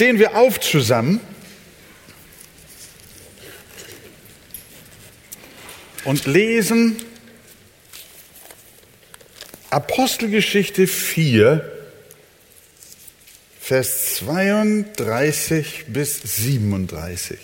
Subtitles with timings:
[0.00, 1.20] stehen wir auf zusammen
[6.04, 6.96] und lesen
[9.68, 11.70] Apostelgeschichte 4,
[13.60, 17.38] Vers 32 bis 37.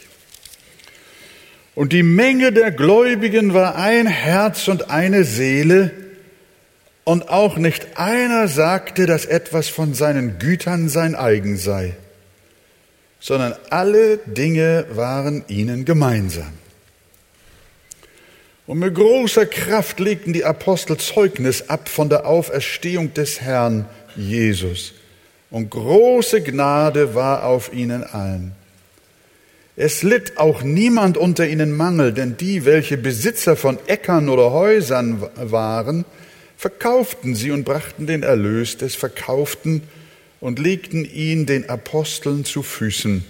[1.74, 5.90] Und die Menge der Gläubigen war ein Herz und eine Seele,
[7.04, 11.94] und auch nicht einer sagte, dass etwas von seinen Gütern sein eigen sei,
[13.26, 16.52] sondern alle Dinge waren ihnen gemeinsam.
[18.68, 24.92] Und mit großer Kraft legten die Apostel Zeugnis ab von der Auferstehung des Herrn Jesus.
[25.50, 28.52] Und große Gnade war auf ihnen allen.
[29.74, 35.28] Es litt auch niemand unter ihnen Mangel, denn die, welche Besitzer von Äckern oder Häusern
[35.34, 36.04] waren,
[36.56, 39.82] verkauften sie und brachten den Erlös des Verkauften
[40.40, 43.24] und legten ihn den Aposteln zu Füßen.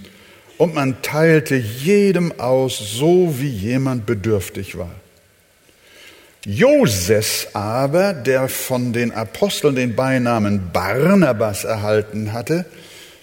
[0.58, 4.94] Und man teilte jedem aus, so wie jemand bedürftig war.
[6.46, 12.64] Joses aber, der von den Aposteln den Beinamen Barnabas erhalten hatte,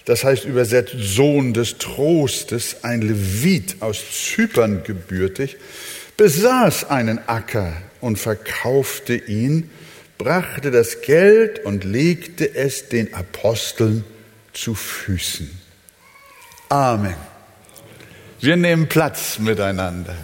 [0.04, 5.56] das heißt übersetzt Sohn des Trostes, ein Levit aus Zypern gebürtig,
[6.18, 9.70] besaß einen Acker und verkaufte ihn
[10.18, 14.04] brachte das Geld und legte es den Aposteln
[14.52, 15.50] zu Füßen.
[16.68, 17.16] Amen.
[18.40, 20.16] Wir nehmen Platz miteinander.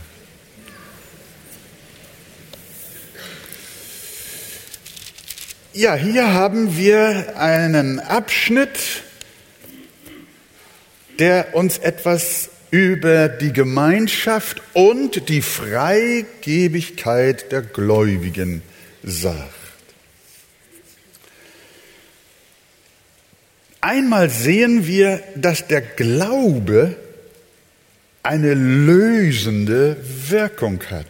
[5.72, 9.04] Ja, hier haben wir einen Abschnitt,
[11.20, 18.62] der uns etwas über die Gemeinschaft und die Freigebigkeit der Gläubigen
[19.02, 19.59] sagt.
[23.80, 26.96] Einmal sehen wir, dass der Glaube
[28.22, 29.96] eine lösende
[30.28, 31.06] Wirkung hat.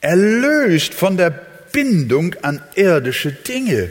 [0.00, 1.30] Er löst von der
[1.72, 3.90] Bindung an irdische Dinge.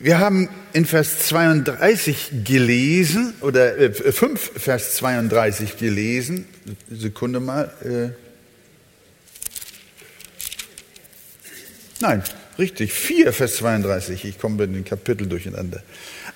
[0.00, 6.46] Wir haben in Vers 32 gelesen, oder äh, 5 Vers 32 gelesen,
[6.90, 7.72] Sekunde mal.
[7.84, 8.10] Äh,
[12.00, 12.22] nein,
[12.58, 14.24] Richtig, 4, Vers 32.
[14.24, 15.82] Ich komme mit den Kapiteln durcheinander.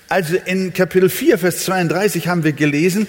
[0.09, 3.06] Also in Kapitel 4, Vers 32 haben wir gelesen,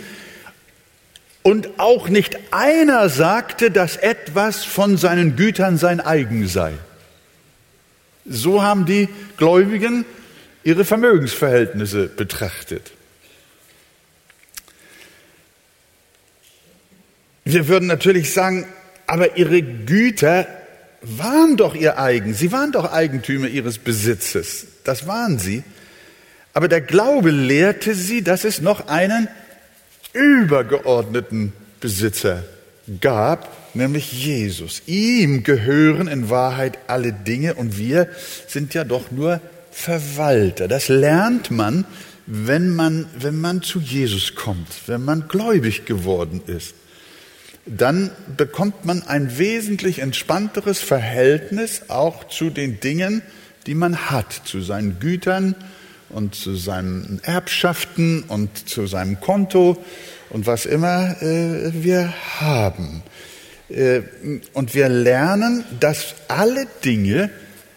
[1.43, 6.71] und auch nicht einer sagte, dass etwas von seinen Gütern sein eigen sei.
[8.25, 10.05] So haben die Gläubigen
[10.63, 12.91] ihre Vermögensverhältnisse betrachtet.
[17.43, 18.65] Wir würden natürlich sagen,
[19.05, 20.47] aber ihre Güter
[21.03, 22.33] waren doch ihr eigen.
[22.33, 24.67] Sie waren doch Eigentümer ihres Besitzes.
[24.83, 25.63] Das waren sie.
[26.53, 29.27] Aber der Glaube lehrte sie, dass es noch einen
[30.13, 32.43] übergeordneten Besitzer
[33.01, 34.83] gab, nämlich Jesus.
[34.85, 38.07] Ihm gehören in Wahrheit alle Dinge und wir
[38.47, 40.67] sind ja doch nur Verwalter.
[40.67, 41.85] Das lernt man,
[42.27, 46.75] wenn man, wenn man zu Jesus kommt, wenn man gläubig geworden ist
[47.65, 53.21] dann bekommt man ein wesentlich entspannteres Verhältnis auch zu den Dingen,
[53.67, 55.55] die man hat, zu seinen Gütern
[56.09, 59.77] und zu seinen Erbschaften und zu seinem Konto
[60.29, 63.03] und was immer äh, wir haben.
[63.69, 64.01] Äh,
[64.53, 67.29] und wir lernen, dass alle Dinge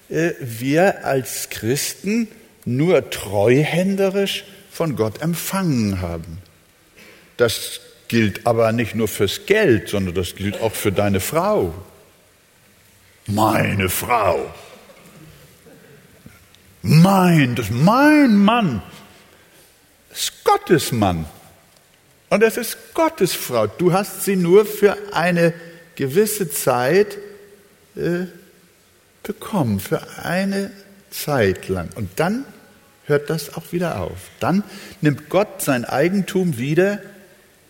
[0.08, 2.28] äh, wir als Christen
[2.64, 6.38] nur treuhänderisch von Gott empfangen haben.
[7.36, 11.74] Das gilt aber nicht nur fürs Geld, sondern das gilt auch für deine Frau.
[13.26, 14.54] Meine Frau.
[16.82, 18.82] Mein, das ist mein Mann.
[20.10, 21.26] Das ist Gottes Mann.
[22.30, 23.66] Und das ist Gottes Frau.
[23.66, 25.52] Du hast sie nur für eine
[25.96, 27.18] gewisse Zeit
[27.96, 28.26] äh,
[29.22, 30.70] bekommen, für eine
[31.10, 31.88] Zeit lang.
[31.96, 32.44] Und dann
[33.06, 34.18] hört das auch wieder auf.
[34.38, 34.62] Dann
[35.00, 37.00] nimmt Gott sein Eigentum wieder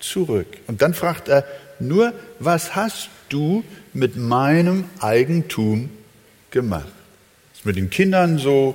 [0.08, 0.46] zurück.
[0.66, 1.44] Und dann fragt er
[1.78, 5.90] nur, was hast du mit meinem Eigentum
[6.50, 6.92] gemacht?
[7.54, 8.74] Ist mit den Kindern so,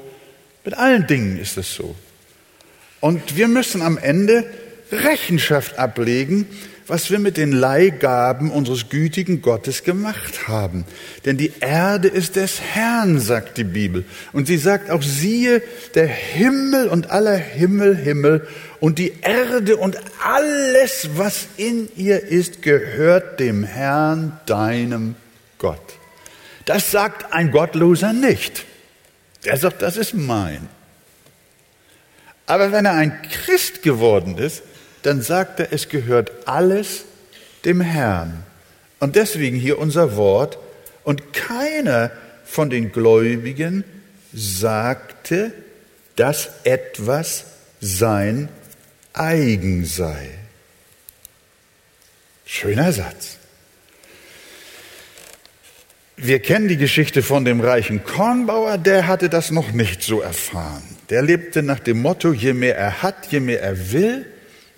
[0.63, 1.95] mit allen Dingen ist es so.
[2.99, 4.45] Und wir müssen am Ende
[4.91, 6.47] Rechenschaft ablegen,
[6.91, 10.83] was wir mit den Leihgaben unseres gütigen Gottes gemacht haben.
[11.23, 14.03] Denn die Erde ist des Herrn, sagt die Bibel.
[14.33, 15.63] Und sie sagt auch, siehe,
[15.95, 18.45] der Himmel und aller Himmel, Himmel
[18.81, 25.15] und die Erde und alles, was in ihr ist, gehört dem Herrn, deinem
[25.59, 25.79] Gott.
[26.65, 28.65] Das sagt ein Gottloser nicht.
[29.45, 30.67] Er sagt, das ist mein.
[32.47, 34.63] Aber wenn er ein Christ geworden ist,
[35.03, 37.06] dann sagt er, es gehört alles
[37.65, 38.44] dem Herrn.
[39.00, 40.57] Und deswegen hier unser Wort.
[41.03, 42.12] Und keiner
[42.45, 43.83] von den Gläubigen
[44.33, 45.51] sagte,
[46.15, 47.45] dass etwas
[47.80, 48.50] sein
[49.13, 50.30] eigen sei.
[52.45, 53.38] Schöner Satz.
[56.18, 60.83] Wir kennen die Geschichte von dem reichen Kornbauer, der hatte das noch nicht so erfahren.
[61.09, 64.25] Der lebte nach dem Motto, je mehr er hat, je mehr er will,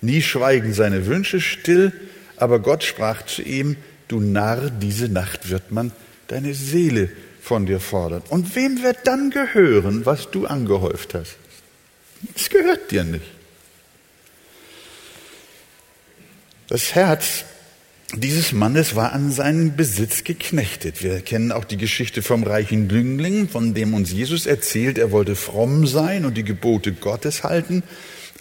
[0.04, 1.92] nie schweigen seine Wünsche still,
[2.36, 3.76] aber Gott sprach zu ihm,
[4.08, 5.92] du Narr, diese Nacht wird man
[6.28, 7.10] deine Seele
[7.40, 8.22] von dir fordern.
[8.28, 11.36] Und wem wird dann gehören, was du angehäuft hast?
[12.34, 13.24] Es gehört dir nicht.
[16.68, 17.44] Das Herz
[18.16, 21.02] dieses Mannes war an seinen Besitz geknechtet.
[21.02, 25.34] Wir kennen auch die Geschichte vom reichen Jüngling, von dem uns Jesus erzählt, er wollte
[25.34, 27.82] fromm sein und die Gebote Gottes halten,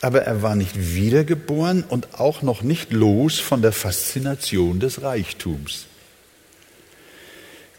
[0.03, 5.85] aber er war nicht wiedergeboren und auch noch nicht los von der Faszination des Reichtums.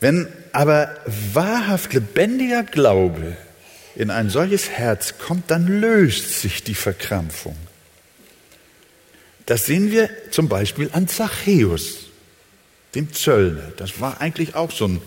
[0.00, 0.96] Wenn aber
[1.34, 3.36] wahrhaft lebendiger Glaube
[3.94, 7.56] in ein solches Herz kommt, dann löst sich die Verkrampfung.
[9.44, 12.06] Das sehen wir zum Beispiel an Zachäus,
[12.94, 13.70] dem Zöllner.
[13.76, 15.02] Das war eigentlich auch so ein,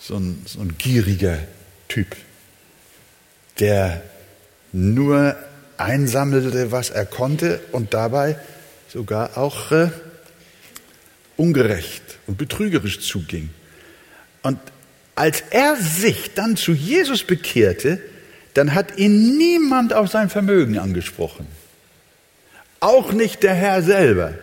[0.00, 1.38] so ein, so ein gieriger
[1.88, 2.16] Typ,
[3.58, 4.02] der
[4.72, 5.36] nur
[5.76, 8.36] einsammelte, was er konnte und dabei
[8.88, 9.90] sogar auch äh,
[11.36, 13.50] ungerecht und betrügerisch zuging.
[14.42, 14.58] Und
[15.14, 18.00] als er sich dann zu Jesus bekehrte,
[18.54, 21.46] dann hat ihn niemand auf sein Vermögen angesprochen
[22.82, 24.34] auch nicht der Herr selber,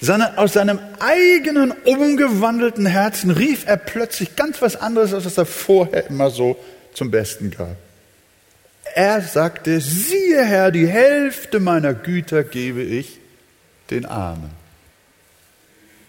[0.00, 5.46] sondern aus seinem eigenen umgewandelten Herzen rief er plötzlich ganz was anderes, als was er
[5.46, 6.56] vorher immer so
[6.92, 7.76] zum Besten gab.
[8.94, 13.18] Er sagte, siehe Herr, die Hälfte meiner Güter gebe ich
[13.90, 14.50] den Armen.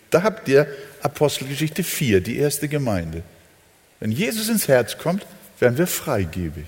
[0.09, 0.68] Da habt ihr
[1.01, 3.24] Apostelgeschichte 4, die erste Gemeinde.
[4.00, 5.25] Wenn Jesus ins Herz kommt,
[5.59, 6.68] werden wir freigebig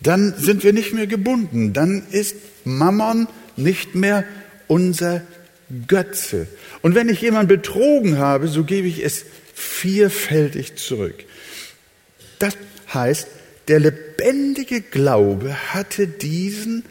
[0.00, 4.24] dann sind wir nicht mehr gebunden, dann ist Mammon nicht mehr
[4.66, 5.22] unser
[5.86, 6.46] Götze.
[6.82, 9.24] Und wenn ich jemanden betrogen habe, so gebe ich es
[9.54, 11.24] vierfältig zurück.
[12.38, 12.56] Das
[12.92, 13.26] heißt,
[13.68, 16.84] der lebendige Glaube hatte diesen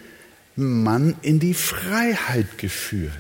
[0.56, 3.12] Mann in die Freiheit geführt,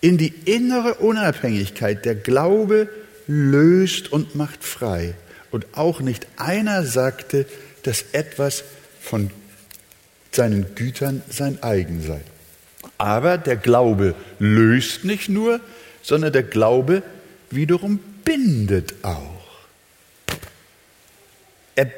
[0.00, 2.04] in die innere Unabhängigkeit.
[2.04, 2.88] Der Glaube
[3.26, 5.14] löst und macht frei.
[5.50, 7.46] Und auch nicht einer sagte,
[7.82, 8.64] dass etwas
[9.00, 9.30] von
[10.32, 12.20] seinen Gütern sein eigen sei.
[12.98, 15.60] Aber der Glaube löst nicht nur,
[16.02, 17.02] sondern der Glaube
[17.50, 19.44] wiederum bindet auch.
[21.76, 21.90] Er,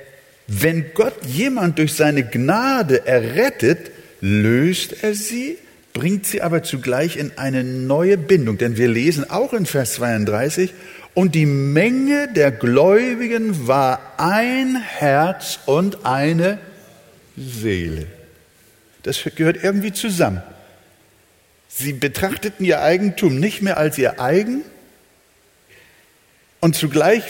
[0.47, 3.91] wenn Gott jemand durch seine Gnade errettet,
[4.21, 5.59] löst er sie,
[5.93, 8.59] bringt sie aber zugleich in eine neue Bindung.
[8.59, 10.73] Denn wir lesen auch in Vers 32,
[11.15, 16.59] und die Menge der Gläubigen war ein Herz und eine
[17.37, 18.07] Seele.
[19.03, 20.43] Das gehört irgendwie zusammen.
[21.69, 24.63] Sie betrachteten ihr Eigentum nicht mehr als ihr eigen
[26.61, 27.23] und zugleich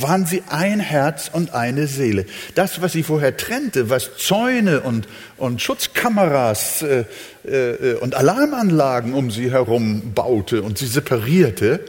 [0.00, 2.26] waren sie ein Herz und eine Seele.
[2.54, 7.04] Das, was sie vorher trennte, was Zäune und, und Schutzkameras äh,
[7.44, 11.84] äh, und Alarmanlagen um sie herum baute und sie separierte,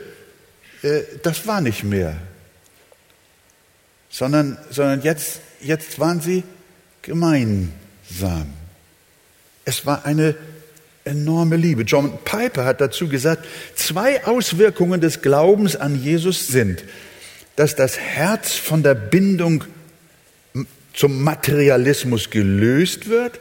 [0.82, 2.18] äh, das war nicht mehr.
[4.10, 6.44] Sondern, sondern jetzt, jetzt waren sie
[7.02, 8.48] gemeinsam.
[9.66, 10.36] Es war eine
[11.06, 11.84] enorme Liebe.
[11.84, 13.46] John Piper hat dazu gesagt,
[13.76, 16.84] zwei Auswirkungen des Glaubens an Jesus sind,
[17.56, 19.64] dass das Herz von der Bindung
[20.94, 23.40] zum Materialismus gelöst wird,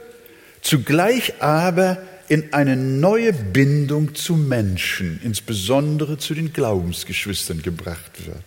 [0.61, 8.43] zugleich aber in eine neue Bindung zu Menschen, insbesondere zu den Glaubensgeschwistern gebracht wird.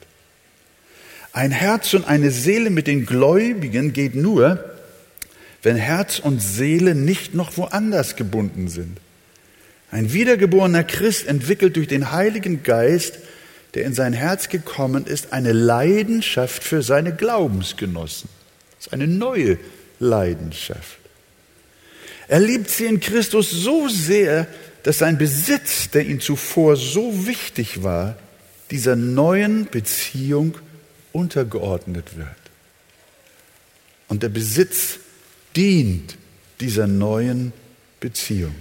[1.33, 4.65] Ein Herz und eine Seele mit den Gläubigen geht nur,
[5.63, 8.99] wenn Herz und Seele nicht noch woanders gebunden sind.
[9.91, 13.19] Ein wiedergeborener Christ entwickelt durch den Heiligen Geist,
[13.75, 18.29] der in sein Herz gekommen ist, eine Leidenschaft für seine Glaubensgenossen.
[18.77, 19.59] Das ist eine neue
[19.99, 20.99] Leidenschaft.
[22.29, 24.47] Er liebt sie in Christus so sehr,
[24.83, 28.17] dass sein Besitz, der ihm zuvor so wichtig war,
[28.71, 30.57] dieser neuen Beziehung
[31.13, 32.29] untergeordnet wird.
[34.09, 34.99] Und der Besitz
[35.57, 36.17] dient
[36.61, 37.53] dieser neuen
[38.01, 38.55] Beziehung.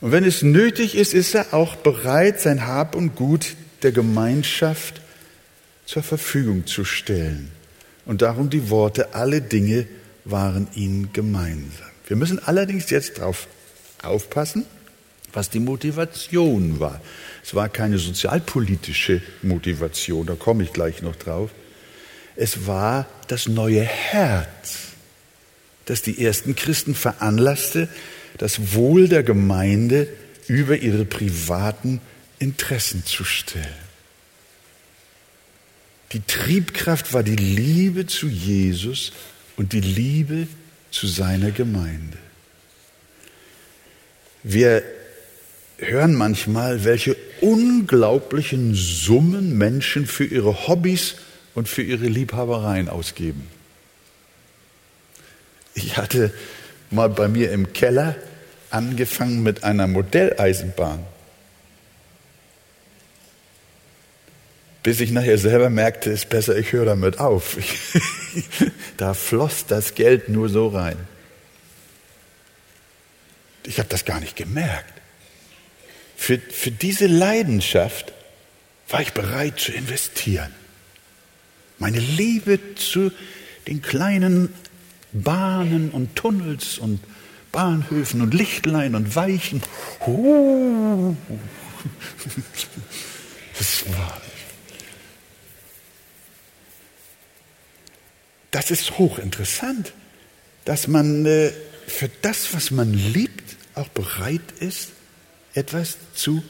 [0.00, 5.00] Und wenn es nötig ist, ist er auch bereit, sein Hab und Gut der Gemeinschaft
[5.86, 7.50] zur Verfügung zu stellen.
[8.06, 9.86] Und darum die Worte, alle Dinge
[10.24, 11.88] waren ihnen gemeinsam.
[12.06, 13.48] Wir müssen allerdings jetzt darauf
[14.02, 14.64] aufpassen,
[15.32, 17.00] was die Motivation war.
[17.44, 21.50] Es war keine sozialpolitische Motivation, da komme ich gleich noch drauf.
[22.36, 24.78] Es war das neue Herz,
[25.86, 27.88] das die ersten Christen veranlasste,
[28.38, 30.08] das Wohl der Gemeinde
[30.46, 32.00] über ihre privaten
[32.38, 33.66] Interessen zu stellen.
[36.12, 39.12] Die Triebkraft war die Liebe zu Jesus
[39.56, 40.48] und die Liebe
[40.90, 42.16] zu seiner Gemeinde.
[44.42, 44.82] Wir
[45.78, 51.16] hören manchmal, welche unglaublichen Summen Menschen für ihre Hobbys
[51.54, 53.46] und für ihre Liebhabereien ausgeben.
[55.74, 56.32] Ich hatte
[56.90, 58.16] mal bei mir im Keller
[58.70, 61.04] angefangen mit einer Modelleisenbahn.
[64.82, 67.56] Bis ich nachher selber merkte, ist besser, ich höre damit auf.
[68.96, 70.96] da floss das Geld nur so rein.
[73.64, 74.94] Ich habe das gar nicht gemerkt.
[76.16, 78.12] Für, für diese Leidenschaft
[78.88, 80.52] war ich bereit zu investieren.
[81.78, 83.12] Meine Liebe zu
[83.66, 84.52] den kleinen
[85.12, 87.00] Bahnen und Tunnels und
[87.58, 89.60] Bahnhöfen und Lichtlein und Weichen.
[93.58, 94.20] Das war.
[98.52, 99.92] Das ist hochinteressant,
[100.66, 101.50] dass man äh,
[101.88, 104.90] für das, was man liebt, auch bereit ist,
[105.54, 106.44] etwas zu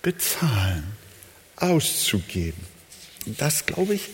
[0.00, 0.84] bezahlen,
[1.56, 2.64] auszugeben.
[3.26, 4.08] Das, glaube ich,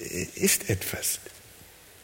[0.00, 1.20] äh, ist etwas.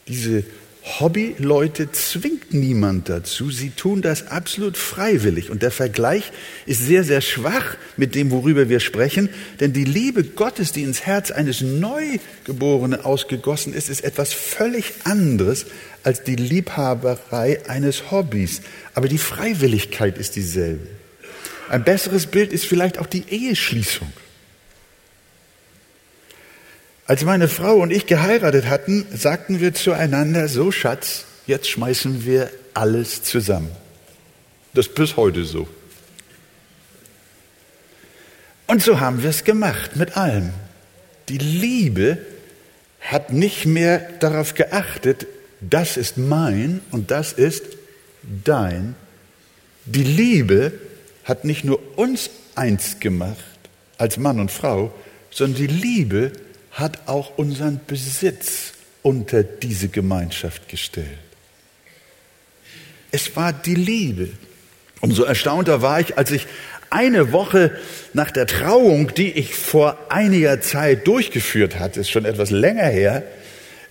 [0.06, 0.44] Diese
[0.86, 3.50] Hobbyleute zwingt niemand dazu.
[3.50, 5.50] Sie tun das absolut freiwillig.
[5.50, 6.30] Und der Vergleich
[6.64, 9.28] ist sehr, sehr schwach mit dem, worüber wir sprechen.
[9.58, 15.66] Denn die Liebe Gottes, die ins Herz eines Neugeborenen ausgegossen ist, ist etwas völlig anderes
[16.04, 18.60] als die Liebhaberei eines Hobbys.
[18.94, 20.86] Aber die Freiwilligkeit ist dieselbe.
[21.68, 24.12] Ein besseres Bild ist vielleicht auch die Eheschließung.
[27.06, 32.50] Als meine Frau und ich geheiratet hatten, sagten wir zueinander, so Schatz, jetzt schmeißen wir
[32.74, 33.70] alles zusammen.
[34.74, 35.68] Das ist bis heute so.
[38.66, 40.50] Und so haben wir es gemacht mit allem.
[41.28, 42.18] Die Liebe
[43.00, 45.28] hat nicht mehr darauf geachtet,
[45.60, 47.64] das ist mein und das ist
[48.44, 48.96] dein.
[49.84, 50.72] Die Liebe
[51.24, 53.36] hat nicht nur uns eins gemacht
[53.96, 54.92] als Mann und Frau,
[55.30, 56.32] sondern die Liebe
[56.76, 61.08] hat auch unseren Besitz unter diese Gemeinschaft gestellt.
[63.10, 64.28] Es war die Liebe.
[65.00, 66.46] Umso erstaunter war ich, als ich
[66.90, 67.76] eine Woche
[68.12, 73.22] nach der Trauung, die ich vor einiger Zeit durchgeführt hatte, ist schon etwas länger her,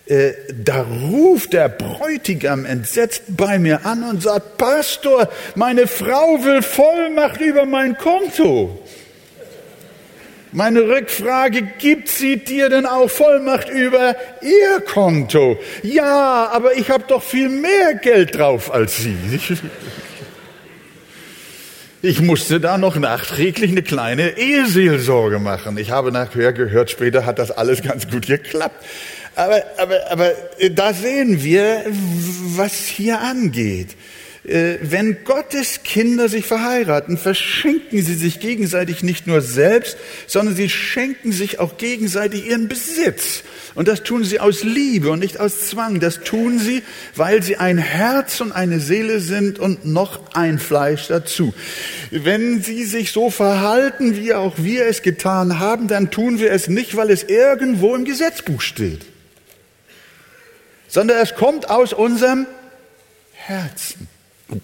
[0.05, 6.61] äh, da ruft der Bräutigam entsetzt bei mir an und sagt, Pastor, meine Frau will
[6.61, 8.79] Vollmacht über mein Konto.
[10.55, 15.59] Meine Rückfrage, gibt sie dir denn auch Vollmacht über ihr Konto?
[15.83, 19.17] Ja, aber ich habe doch viel mehr Geld drauf als sie.
[22.01, 25.75] Ich musste da noch nachträglich eine kleine Eheseelsorge machen.
[25.79, 28.85] Ich habe nachher gehört, später hat das alles ganz gut geklappt.
[29.33, 30.31] Aber, aber, aber
[30.69, 33.95] da sehen wir, was hier angeht.
[34.47, 39.97] Äh, wenn Gottes Kinder sich verheiraten, verschenken sie sich gegenseitig nicht nur selbst,
[40.27, 43.43] sondern sie schenken sich auch gegenseitig ihren Besitz.
[43.73, 45.99] Und das tun sie aus Liebe und nicht aus Zwang.
[45.99, 46.83] Das tun sie,
[47.15, 51.53] weil sie ein Herz und eine Seele sind und noch ein Fleisch dazu.
[52.11, 56.67] Wenn sie sich so verhalten, wie auch wir es getan haben, dann tun wir es
[56.67, 59.05] nicht, weil es irgendwo im Gesetzbuch steht,
[60.87, 62.45] sondern es kommt aus unserem
[63.33, 64.07] Herzen.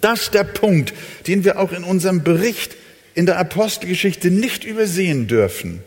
[0.00, 0.94] Das ist der Punkt,
[1.26, 2.76] den wir auch in unserem Bericht
[3.14, 5.82] in der Apostelgeschichte nicht übersehen dürfen.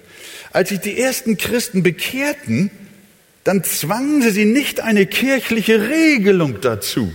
[0.52, 2.72] Als sich die ersten Christen bekehrten,
[3.44, 7.12] dann zwangen sie sie nicht eine kirchliche Regelung dazu,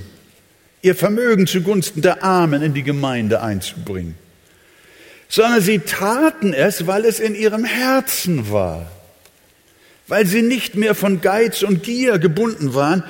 [0.80, 4.14] ihr Vermögen zugunsten der Armen in die Gemeinde einzubringen,
[5.28, 8.90] sondern sie taten es, weil es in ihrem Herzen war,
[10.06, 13.02] weil sie nicht mehr von Geiz und Gier gebunden waren,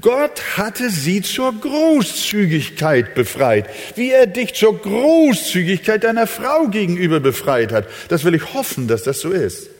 [0.00, 7.70] Gott hatte sie zur Großzügigkeit befreit, wie er dich zur Großzügigkeit deiner Frau gegenüber befreit
[7.70, 7.86] hat.
[8.08, 9.70] Das will ich hoffen, dass das so ist.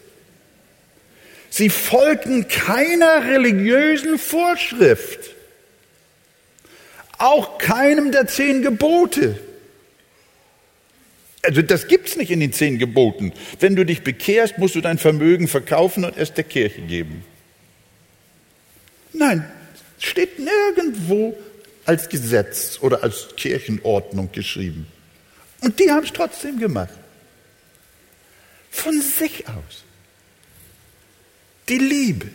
[1.49, 5.35] Sie folgten keiner religiösen Vorschrift,
[7.17, 9.37] auch keinem der zehn Gebote.
[11.41, 13.33] Also das gibt's nicht in den zehn Geboten.
[13.59, 17.25] Wenn du dich bekehrst, musst du dein Vermögen verkaufen und es der Kirche geben.
[19.11, 19.49] Nein,
[19.99, 21.37] Steht nirgendwo
[21.85, 24.87] als Gesetz oder als Kirchenordnung geschrieben.
[25.61, 26.93] Und die haben es trotzdem gemacht.
[28.71, 29.83] Von sich aus.
[31.67, 32.27] Die Liebe.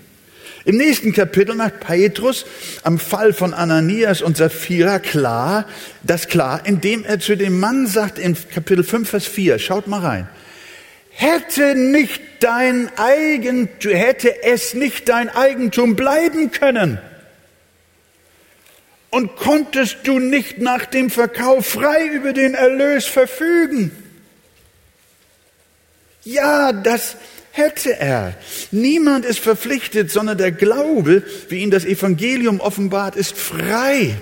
[0.66, 2.46] Im nächsten Kapitel macht Petrus
[2.82, 5.66] am Fall von Ananias und Sapphira klar,
[6.02, 10.00] das klar, indem er zu dem Mann sagt in Kapitel 5, Vers 4, schaut mal
[10.00, 10.28] rein,
[11.10, 16.98] hätte nicht dein Eigentum, hätte es nicht dein Eigentum bleiben können?
[19.14, 23.92] Und konntest du nicht nach dem Verkauf frei über den Erlös verfügen?
[26.24, 27.14] Ja, das
[27.52, 28.34] hätte er.
[28.72, 34.16] Niemand ist verpflichtet, sondern der Glaube, wie ihn das Evangelium offenbart, ist frei.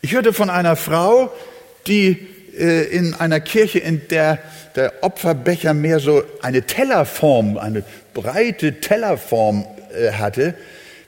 [0.00, 1.30] Ich hörte von einer Frau,
[1.86, 2.26] die
[2.58, 4.38] äh, in einer Kirche, in der
[4.76, 10.54] der Opferbecher mehr so eine Tellerform, eine breite Tellerform äh, hatte,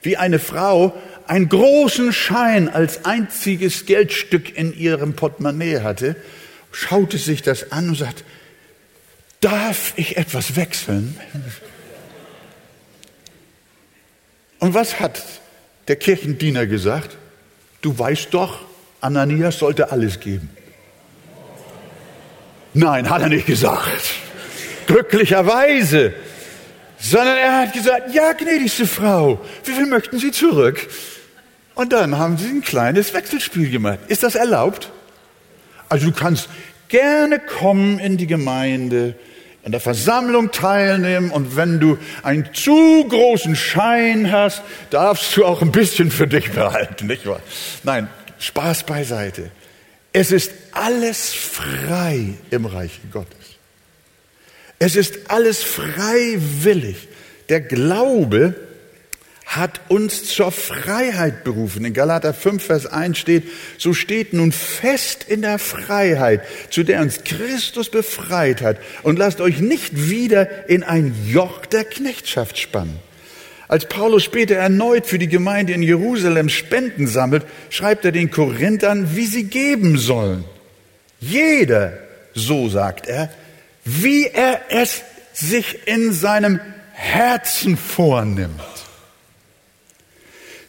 [0.02, 0.92] wie eine Frau
[1.28, 6.16] einen großen Schein als einziges Geldstück in ihrem Portemonnaie hatte,
[6.72, 8.24] schaute sich das an und sagte,
[9.40, 11.18] darf ich etwas wechseln?
[14.58, 15.22] Und was hat
[15.86, 17.16] der Kirchendiener gesagt?
[17.82, 18.60] Du weißt doch,
[19.00, 20.50] Ananias sollte alles geben.
[22.74, 24.14] Nein, hat er nicht gesagt.
[24.86, 26.14] Glücklicherweise.
[26.98, 30.88] Sondern er hat gesagt, ja, gnädigste Frau, wie viel möchten Sie zurück?
[31.78, 34.00] Und dann haben sie ein kleines Wechselspiel gemacht.
[34.08, 34.90] Ist das erlaubt?
[35.88, 36.48] Also du kannst
[36.88, 39.14] gerne kommen in die Gemeinde,
[39.64, 45.62] an der Versammlung teilnehmen und wenn du einen zu großen Schein hast, darfst du auch
[45.62, 47.40] ein bisschen für dich behalten, nicht wahr?
[47.84, 48.08] Nein,
[48.40, 49.52] Spaß beiseite.
[50.12, 53.38] Es ist alles frei im Reich Gottes.
[54.80, 57.06] Es ist alles freiwillig.
[57.48, 58.56] Der Glaube
[59.48, 61.86] hat uns zur Freiheit berufen.
[61.86, 63.44] In Galater 5, Vers 1 steht,
[63.78, 69.40] so steht nun fest in der Freiheit, zu der uns Christus befreit hat, und lasst
[69.40, 72.98] euch nicht wieder in ein Joch der Knechtschaft spannen.
[73.68, 79.16] Als Paulus später erneut für die Gemeinde in Jerusalem Spenden sammelt, schreibt er den Korinthern,
[79.16, 80.44] wie sie geben sollen.
[81.20, 81.98] Jeder,
[82.34, 83.30] so sagt er,
[83.84, 86.60] wie er es sich in seinem
[86.92, 88.60] Herzen vornimmt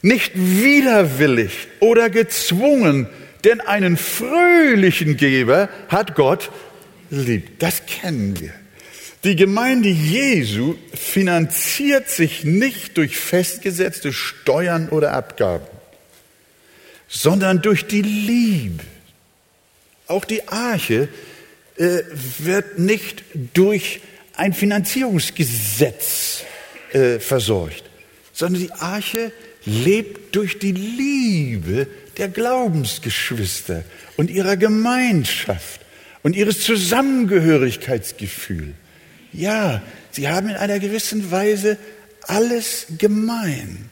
[0.02, 3.08] nicht widerwillig oder gezwungen,
[3.44, 6.52] denn einen fröhlichen Geber hat Gott
[7.10, 7.60] lieb.
[7.60, 8.54] Das kennen wir.
[9.24, 15.66] Die Gemeinde Jesu finanziert sich nicht durch festgesetzte Steuern oder Abgaben,
[17.10, 18.84] sondern durch die Liebe.
[20.08, 21.10] Auch die Arche
[21.76, 22.02] äh,
[22.40, 24.00] wird nicht durch
[24.36, 26.44] ein Finanzierungsgesetz
[26.94, 27.84] äh, versorgt,
[28.32, 29.34] sondern die Arche
[29.65, 33.84] lebt durch die Liebe der Glaubensgeschwister
[34.17, 35.82] und ihrer Gemeinschaft
[36.24, 38.74] und ihres Zusammengehörigkeitsgefühl.
[39.32, 41.78] Ja, sie haben in einer gewissen Weise
[42.24, 43.89] alles gemein.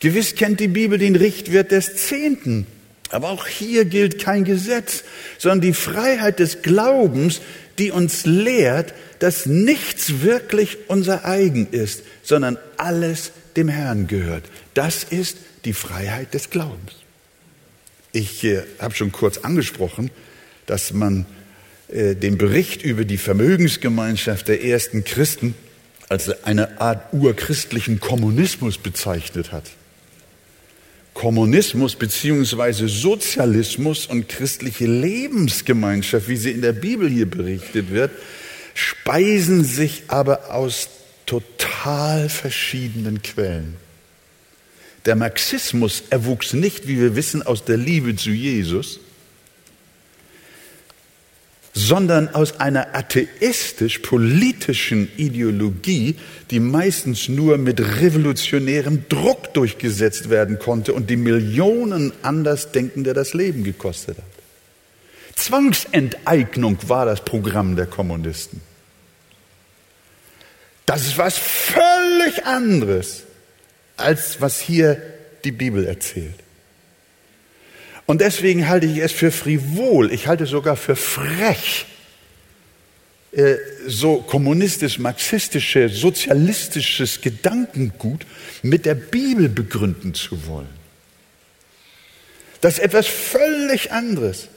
[0.00, 2.66] Gewiss kennt die Bibel den Richtwert des Zehnten,
[3.10, 5.04] aber auch hier gilt kein Gesetz,
[5.38, 7.42] sondern die Freiheit des Glaubens,
[7.78, 14.44] die uns lehrt, dass nichts wirklich unser eigen ist, sondern alles dem Herrn gehört.
[14.74, 16.92] Das ist die Freiheit des Glaubens.
[18.12, 20.10] Ich äh, habe schon kurz angesprochen,
[20.66, 21.26] dass man
[21.88, 25.54] äh, den Bericht über die Vermögensgemeinschaft der ersten Christen
[26.08, 29.64] als eine Art urchristlichen Kommunismus bezeichnet hat.
[31.14, 38.10] Kommunismus beziehungsweise Sozialismus und christliche Lebensgemeinschaft, wie sie in der Bibel hier berichtet wird,
[38.74, 40.88] speisen sich aber aus
[41.30, 43.76] total verschiedenen Quellen.
[45.06, 48.98] Der Marxismus erwuchs nicht, wie wir wissen, aus der Liebe zu Jesus,
[51.72, 56.16] sondern aus einer atheistisch-politischen Ideologie,
[56.50, 63.62] die meistens nur mit revolutionärem Druck durchgesetzt werden konnte und die Millionen Andersdenkender das Leben
[63.62, 64.24] gekostet hat.
[65.36, 68.68] Zwangsenteignung war das Programm der Kommunisten.
[70.86, 73.24] Das ist was völlig anderes,
[73.96, 75.00] als was hier
[75.44, 76.34] die Bibel erzählt.
[78.06, 81.86] Und deswegen halte ich es für frivol, ich halte es sogar für frech,
[83.32, 83.54] äh,
[83.86, 88.26] so kommunistisch, marxistische, sozialistisches Gedankengut
[88.62, 90.80] mit der Bibel begründen zu wollen.
[92.60, 94.48] Das ist etwas völlig anderes.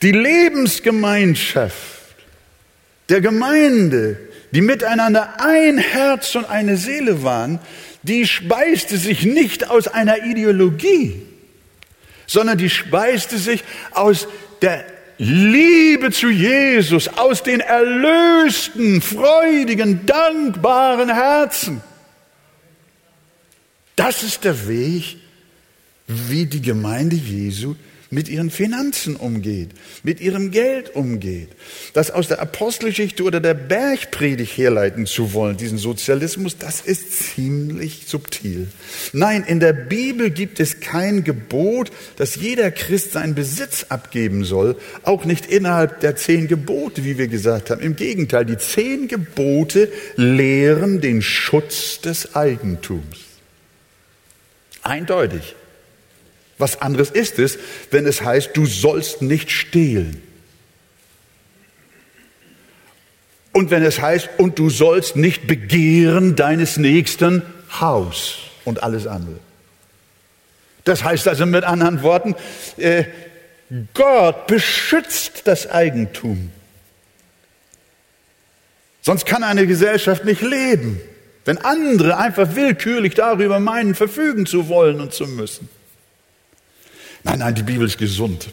[0.00, 1.74] Die Lebensgemeinschaft
[3.10, 4.18] der Gemeinde
[4.54, 7.58] die miteinander ein Herz und eine Seele waren,
[8.04, 11.20] die speiste sich nicht aus einer Ideologie,
[12.26, 14.28] sondern die speiste sich aus
[14.62, 14.84] der
[15.18, 21.80] Liebe zu Jesus, aus den erlösten, freudigen, dankbaren Herzen.
[23.96, 25.16] Das ist der Weg,
[26.06, 27.74] wie die Gemeinde Jesu
[28.14, 29.70] mit ihren Finanzen umgeht,
[30.04, 31.48] mit ihrem Geld umgeht.
[31.92, 38.04] Das aus der Apostelgeschichte oder der Bergpredigt herleiten zu wollen, diesen Sozialismus, das ist ziemlich
[38.06, 38.68] subtil.
[39.12, 44.76] Nein, in der Bibel gibt es kein Gebot, dass jeder Christ seinen Besitz abgeben soll,
[45.02, 47.80] auch nicht innerhalb der zehn Gebote, wie wir gesagt haben.
[47.80, 53.18] Im Gegenteil, die zehn Gebote lehren den Schutz des Eigentums.
[54.82, 55.56] Eindeutig.
[56.58, 57.58] Was anderes ist es,
[57.90, 60.22] wenn es heißt, du sollst nicht stehlen.
[63.52, 67.42] Und wenn es heißt, und du sollst nicht begehren deines Nächsten
[67.80, 69.38] Haus und alles andere.
[70.84, 72.34] Das heißt also mit anderen Worten,
[72.76, 73.04] äh,
[73.94, 76.50] Gott beschützt das Eigentum.
[79.02, 81.00] Sonst kann eine Gesellschaft nicht leben,
[81.44, 85.68] wenn andere einfach willkürlich darüber meinen, verfügen zu wollen und zu müssen.
[87.24, 88.48] Nein, nein, die Bibel ist gesund.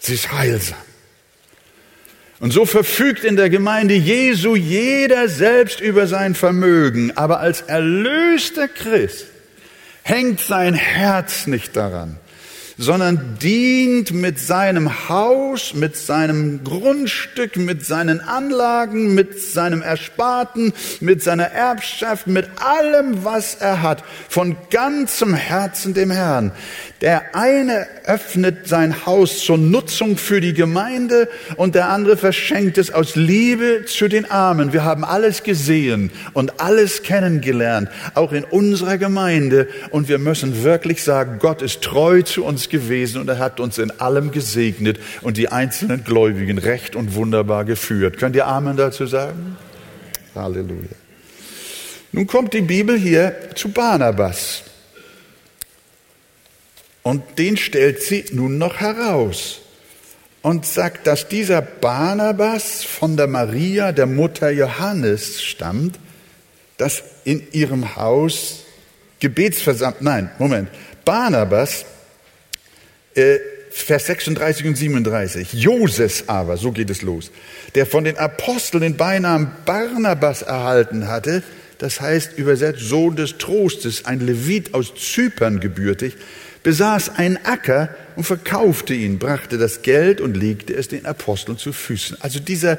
[0.00, 0.78] Sie ist heilsam.
[2.40, 7.16] Und so verfügt in der Gemeinde Jesu jeder selbst über sein Vermögen.
[7.16, 9.26] Aber als erlöster Christ
[10.02, 12.18] hängt sein Herz nicht daran,
[12.80, 21.22] sondern dient mit seinem Haus, mit seinem Grundstück, mit seinen Anlagen, mit seinem Ersparten, mit
[21.22, 26.52] seiner Erbschaft, mit allem, was er hat, von ganzem Herzen dem Herrn.
[27.02, 32.90] Der eine öffnet sein Haus zur Nutzung für die Gemeinde und der andere verschenkt es
[32.90, 34.72] aus Liebe zu den Armen.
[34.72, 39.68] Wir haben alles gesehen und alles kennengelernt, auch in unserer Gemeinde.
[39.90, 43.78] Und wir müssen wirklich sagen, Gott ist treu zu uns gewesen und er hat uns
[43.78, 48.18] in allem gesegnet und die einzelnen Gläubigen recht und wunderbar geführt.
[48.18, 49.56] Könnt ihr Amen dazu sagen?
[50.34, 50.96] Halleluja.
[52.12, 54.62] Nun kommt die Bibel hier zu Barnabas.
[57.02, 59.60] Und den stellt sie nun noch heraus
[60.42, 65.98] und sagt, dass dieser Barnabas von der Maria, der Mutter Johannes, stammt,
[66.76, 68.64] dass in ihrem Haus
[69.20, 70.68] Gebetsversammlung, nein, Moment,
[71.04, 71.84] Barnabas,
[73.14, 73.38] äh,
[73.70, 77.30] Vers 36 und 37, Joses aber, so geht es los,
[77.74, 81.42] der von den Aposteln den Beinamen Barnabas erhalten hatte,
[81.78, 86.16] das heißt übersetzt Sohn des Trostes, ein Levit aus Zypern gebürtig,
[86.62, 91.72] besaß einen Acker und verkaufte ihn, brachte das Geld und legte es den Aposteln zu
[91.72, 92.18] Füßen.
[92.20, 92.76] Also dieser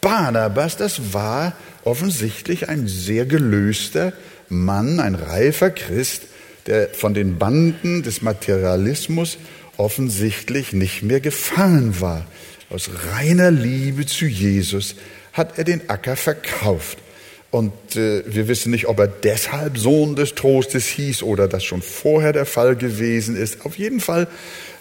[0.00, 1.54] Barnabas, das war
[1.84, 4.12] offensichtlich ein sehr gelöster
[4.48, 6.22] Mann, ein reifer Christ,
[6.66, 9.38] der von den Banden des Materialismus
[9.80, 12.26] offensichtlich nicht mehr gefangen war.
[12.68, 14.94] Aus reiner Liebe zu Jesus
[15.32, 16.98] hat er den Acker verkauft.
[17.50, 21.80] Und äh, wir wissen nicht, ob er deshalb Sohn des Trostes hieß oder das schon
[21.80, 23.64] vorher der Fall gewesen ist.
[23.64, 24.28] Auf jeden Fall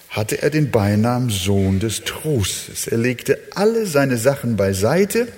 [0.09, 2.87] hatte er den Beinamen Sohn des Trostes.
[2.87, 5.29] Er legte alle seine Sachen beiseite,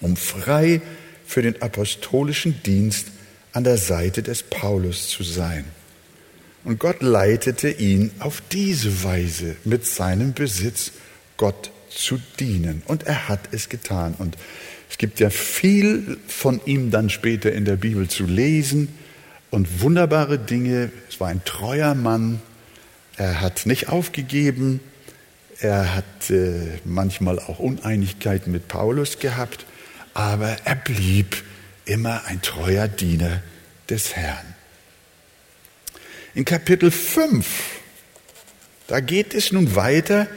[0.00, 0.80] um frei
[1.24, 3.06] für den apostolischen Dienst
[3.52, 5.77] an der Seite des Paulus zu sein.
[6.64, 10.92] Und Gott leitete ihn auf diese Weise mit seinem Besitz
[11.36, 12.82] Gott zu dienen.
[12.86, 14.14] Und er hat es getan.
[14.18, 14.36] Und
[14.90, 18.88] es gibt ja viel von ihm dann später in der Bibel zu lesen
[19.50, 20.90] und wunderbare Dinge.
[21.08, 22.40] Es war ein treuer Mann.
[23.16, 24.80] Er hat nicht aufgegeben.
[25.60, 29.66] Er hat äh, manchmal auch Uneinigkeiten mit Paulus gehabt,
[30.14, 31.42] aber er blieb
[31.84, 33.42] immer ein treuer Diener
[33.90, 34.54] des Herrn.
[36.38, 37.48] In Kapitel 5,
[38.86, 40.28] da geht es nun weiter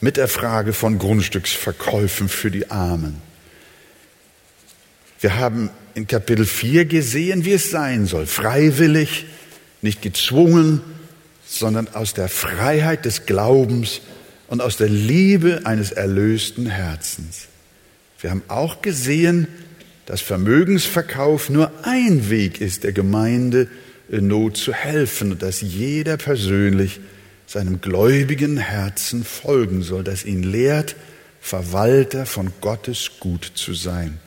[0.00, 3.20] mit der Frage von Grundstücksverkäufen für die Armen.
[5.18, 8.26] Wir haben in Kapitel 4 gesehen, wie es sein soll.
[8.26, 9.26] Freiwillig,
[9.82, 10.82] nicht gezwungen,
[11.44, 14.02] sondern aus der Freiheit des Glaubens
[14.46, 17.48] und aus der Liebe eines erlösten Herzens.
[18.20, 19.48] Wir haben auch gesehen,
[20.06, 26.16] dass Vermögensverkauf nur ein Weg ist, der Gemeinde in Not zu helfen und dass jeder
[26.16, 27.00] persönlich
[27.46, 30.96] seinem gläubigen Herzen folgen soll, das ihn lehrt,
[31.40, 34.18] Verwalter von Gottes Gut zu sein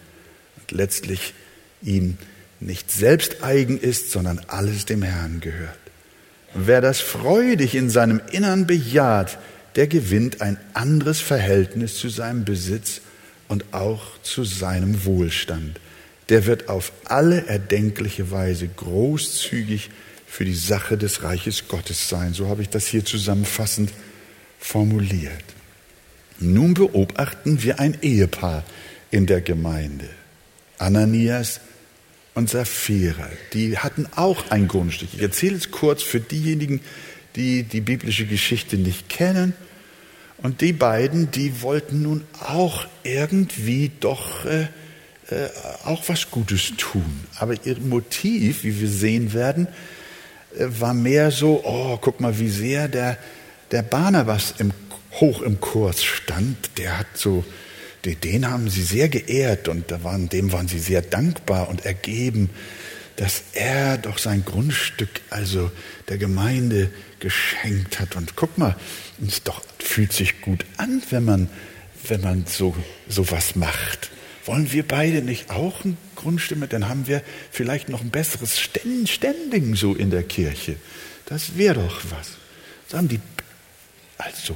[0.73, 1.33] letztlich
[1.81, 2.17] ihm
[2.59, 5.77] nicht selbst eigen ist, sondern alles dem Herrn gehört.
[6.53, 9.37] Wer das freudig in seinem Innern bejaht,
[9.75, 13.01] der gewinnt ein anderes Verhältnis zu seinem Besitz
[13.47, 15.79] und auch zu seinem Wohlstand.
[16.29, 19.89] Der wird auf alle erdenkliche Weise großzügig
[20.25, 22.33] für die Sache des Reiches Gottes sein.
[22.33, 23.91] So habe ich das hier zusammenfassend
[24.59, 25.43] formuliert.
[26.39, 28.63] Nun beobachten wir ein Ehepaar
[29.11, 30.09] in der Gemeinde.
[30.79, 31.59] Ananias
[32.33, 35.09] und Sapphira, die hatten auch ein Grundstück.
[35.13, 36.81] Ich erzähle es kurz für diejenigen,
[37.35, 39.53] die die biblische Geschichte nicht kennen.
[40.37, 44.67] Und die beiden, die wollten nun auch irgendwie doch äh,
[45.33, 45.49] äh,
[45.85, 47.25] auch was Gutes tun.
[47.37, 49.67] Aber ihr Motiv, wie wir sehen werden,
[50.57, 53.17] äh, war mehr so, oh, guck mal, wie sehr der,
[53.71, 54.71] der Barnabas im,
[55.19, 56.77] hoch im Kurs stand.
[56.77, 57.43] Der hat so,
[58.05, 62.49] den haben sie sehr geehrt und da waren, dem waren sie sehr dankbar und ergeben,
[63.15, 65.71] dass er doch sein Grundstück, also
[66.09, 68.15] der Gemeinde, geschenkt hat.
[68.15, 68.75] Und guck mal,
[69.25, 71.49] es doch fühlt sich gut an, wenn man,
[72.07, 72.75] wenn man so,
[73.07, 74.11] so was macht.
[74.45, 76.67] Wollen wir beide nicht auch ein Grundstimme?
[76.67, 80.75] Dann haben wir vielleicht noch ein besseres Standing so in der Kirche.
[81.25, 82.31] Das wäre doch was.
[82.87, 83.21] So haben die
[84.17, 84.55] also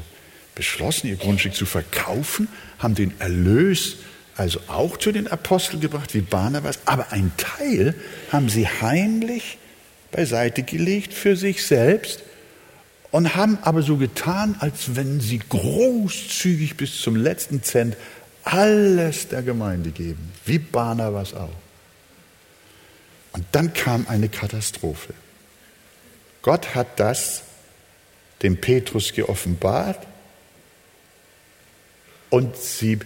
[0.55, 2.47] beschlossen, ihr Grundstück zu verkaufen,
[2.79, 3.97] haben den Erlös
[4.35, 7.95] also auch zu den Aposteln gebracht, wie Barnabas, aber ein Teil
[8.31, 9.57] haben sie heimlich
[10.11, 12.21] beiseite gelegt für sich selbst
[13.11, 17.97] und haben aber so getan, als wenn sie großzügig bis zum letzten Cent
[18.47, 21.49] alles der Gemeinde geben, wie Barnabas auch.
[23.33, 25.13] Und dann kam eine Katastrophe.
[26.41, 27.43] Gott hat das
[28.41, 30.07] dem Petrus geoffenbart
[32.29, 32.99] und sie,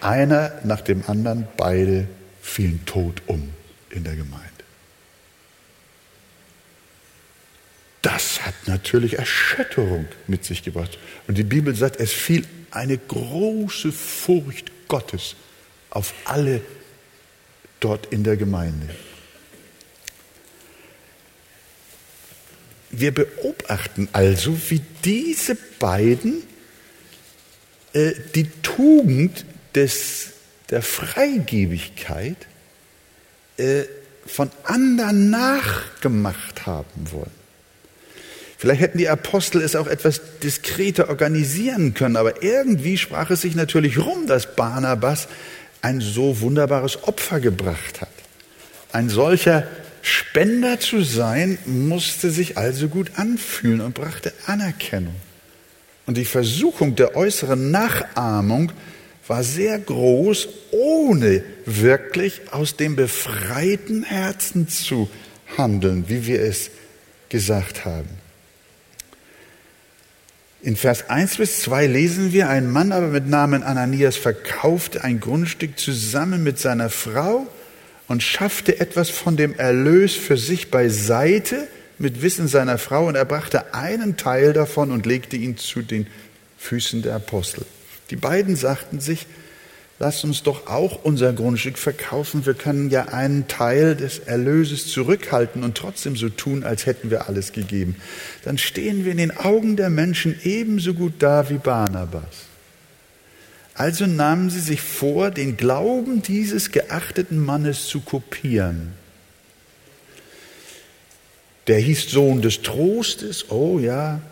[0.00, 2.08] einer nach dem anderen, beide
[2.42, 3.52] fielen tot um
[3.90, 4.48] in der Gemeinde.
[8.02, 10.98] Das hat natürlich Erschütterung mit sich gebracht.
[11.28, 15.36] Und die Bibel sagt, es fiel eine große Furcht Gottes
[15.88, 16.60] auf alle
[17.80, 18.94] dort in der Gemeinde.
[22.90, 26.42] Wir beobachten also, wie diese beiden
[27.92, 30.32] äh, die Tugend des,
[30.68, 32.48] der Freigebigkeit
[33.56, 33.84] äh,
[34.26, 37.39] von anderen nachgemacht haben wollen.
[38.60, 43.54] Vielleicht hätten die Apostel es auch etwas diskreter organisieren können, aber irgendwie sprach es sich
[43.54, 45.28] natürlich rum, dass Barnabas
[45.80, 48.10] ein so wunderbares Opfer gebracht hat.
[48.92, 49.66] Ein solcher
[50.02, 55.16] Spender zu sein, musste sich also gut anfühlen und brachte Anerkennung.
[56.04, 58.72] Und die Versuchung der äußeren Nachahmung
[59.26, 65.08] war sehr groß, ohne wirklich aus dem befreiten Herzen zu
[65.56, 66.70] handeln, wie wir es
[67.30, 68.19] gesagt haben.
[70.62, 75.18] In Vers 1 bis 2 lesen wir, ein Mann aber mit Namen Ananias verkaufte ein
[75.18, 77.46] Grundstück zusammen mit seiner Frau
[78.08, 83.24] und schaffte etwas von dem Erlös für sich beiseite mit Wissen seiner Frau und er
[83.24, 86.06] brachte einen Teil davon und legte ihn zu den
[86.58, 87.64] Füßen der Apostel.
[88.10, 89.26] Die beiden sagten sich,
[90.02, 92.46] Lass uns doch auch unser Grundstück verkaufen.
[92.46, 97.28] Wir können ja einen Teil des Erlöses zurückhalten und trotzdem so tun, als hätten wir
[97.28, 97.96] alles gegeben.
[98.42, 102.24] Dann stehen wir in den Augen der Menschen ebenso gut da wie Barnabas.
[103.74, 108.92] Also nahmen sie sich vor, den Glauben dieses geachteten Mannes zu kopieren.
[111.66, 114.22] Der hieß Sohn des Trostes, oh ja,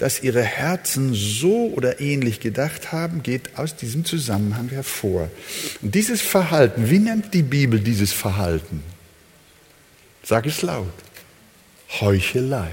[0.00, 5.30] dass ihre Herzen so oder ähnlich gedacht haben, geht aus diesem Zusammenhang hervor.
[5.82, 8.82] Und dieses Verhalten, wie nennt die Bibel dieses Verhalten?
[10.22, 10.86] Sag es laut.
[12.00, 12.70] Heuchelei.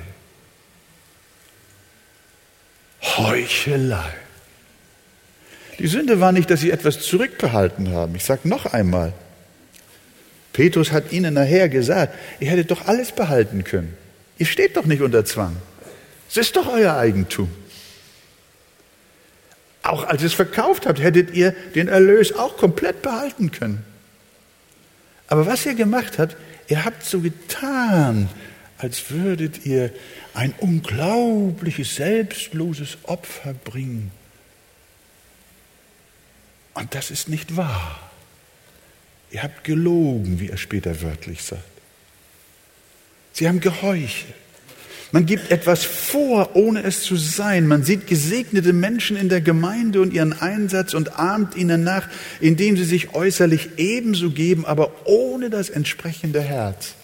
[3.01, 4.13] Heuchelei.
[5.79, 8.15] Die Sünde war nicht, dass sie etwas zurückbehalten haben.
[8.15, 9.11] Ich sage noch einmal.
[10.53, 13.97] Petrus hat ihnen nachher gesagt, ihr hättet doch alles behalten können.
[14.37, 15.57] Ihr steht doch nicht unter Zwang.
[16.29, 17.49] Es ist doch euer Eigentum.
[19.83, 23.85] Auch als ihr es verkauft habt, hättet ihr den Erlös auch komplett behalten können.
[25.27, 26.35] Aber was ihr gemacht habt,
[26.67, 28.29] ihr habt so getan,
[28.77, 29.91] als würdet ihr
[30.33, 34.11] ein unglaubliches, selbstloses Opfer bringen.
[36.73, 37.99] Und das ist nicht wahr.
[39.31, 41.63] Ihr habt gelogen, wie er später wörtlich sagt.
[43.33, 44.33] Sie haben geheuchelt.
[45.11, 47.65] Man gibt etwas vor, ohne es zu sein.
[47.65, 52.09] Man sieht gesegnete Menschen in der Gemeinde und ihren Einsatz und ahmt ihnen nach,
[52.41, 56.95] indem sie sich äußerlich ebenso geben, aber ohne das entsprechende Herz.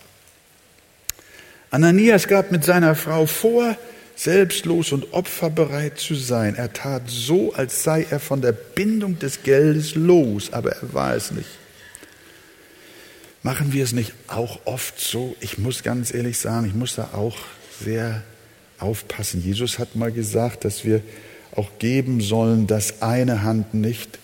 [1.71, 3.77] Ananias gab mit seiner Frau vor,
[4.15, 6.55] selbstlos und opferbereit zu sein.
[6.55, 11.15] Er tat so, als sei er von der Bindung des Geldes los, aber er war
[11.15, 11.49] es nicht.
[13.41, 15.35] Machen wir es nicht auch oft so?
[15.39, 17.37] Ich muss ganz ehrlich sagen, ich muss da auch
[17.81, 18.23] sehr
[18.79, 19.41] aufpassen.
[19.43, 21.01] Jesus hat mal gesagt, dass wir
[21.55, 24.19] auch geben sollen, dass eine Hand nicht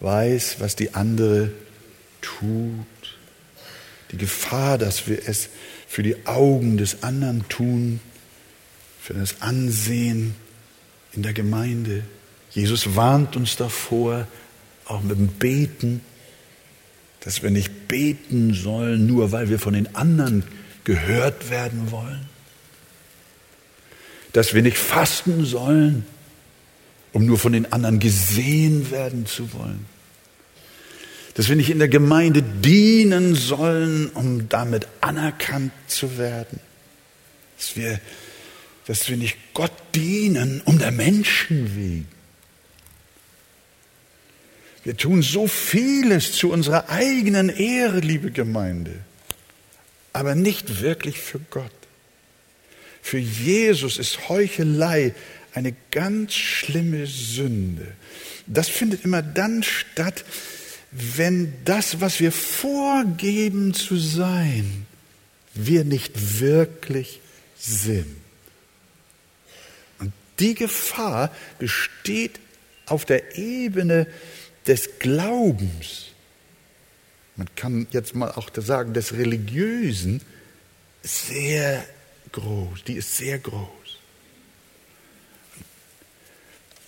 [0.00, 1.52] weiß, was die andere
[2.20, 2.86] tut.
[4.12, 5.48] Die Gefahr, dass wir es
[5.86, 8.00] für die Augen des anderen tun,
[9.00, 10.34] für das Ansehen
[11.12, 12.02] in der Gemeinde.
[12.50, 14.26] Jesus warnt uns davor,
[14.86, 16.00] auch mit dem Beten,
[17.20, 20.42] dass wir nicht beten sollen, nur weil wir von den anderen
[20.84, 22.29] gehört werden wollen.
[24.32, 26.06] Dass wir nicht fasten sollen,
[27.12, 29.86] um nur von den anderen gesehen werden zu wollen.
[31.34, 36.60] Dass wir nicht in der Gemeinde dienen sollen, um damit anerkannt zu werden.
[37.56, 38.00] Dass wir,
[38.86, 42.08] dass wir nicht Gott dienen um der Menschen wegen.
[44.82, 48.92] Wir tun so vieles zu unserer eigenen Ehre, liebe Gemeinde,
[50.12, 51.70] aber nicht wirklich für Gott.
[53.02, 55.14] Für Jesus ist Heuchelei
[55.54, 57.86] eine ganz schlimme Sünde.
[58.46, 60.24] Das findet immer dann statt,
[60.90, 64.86] wenn das, was wir vorgeben zu sein,
[65.54, 67.20] wir nicht wirklich
[67.56, 68.16] sind.
[69.98, 72.40] Und die Gefahr besteht
[72.86, 74.06] auf der Ebene
[74.66, 76.06] des Glaubens.
[77.36, 80.20] Man kann jetzt mal auch sagen, des Religiösen
[81.02, 81.84] sehr
[82.32, 82.84] groß.
[82.84, 83.68] Die ist sehr groß.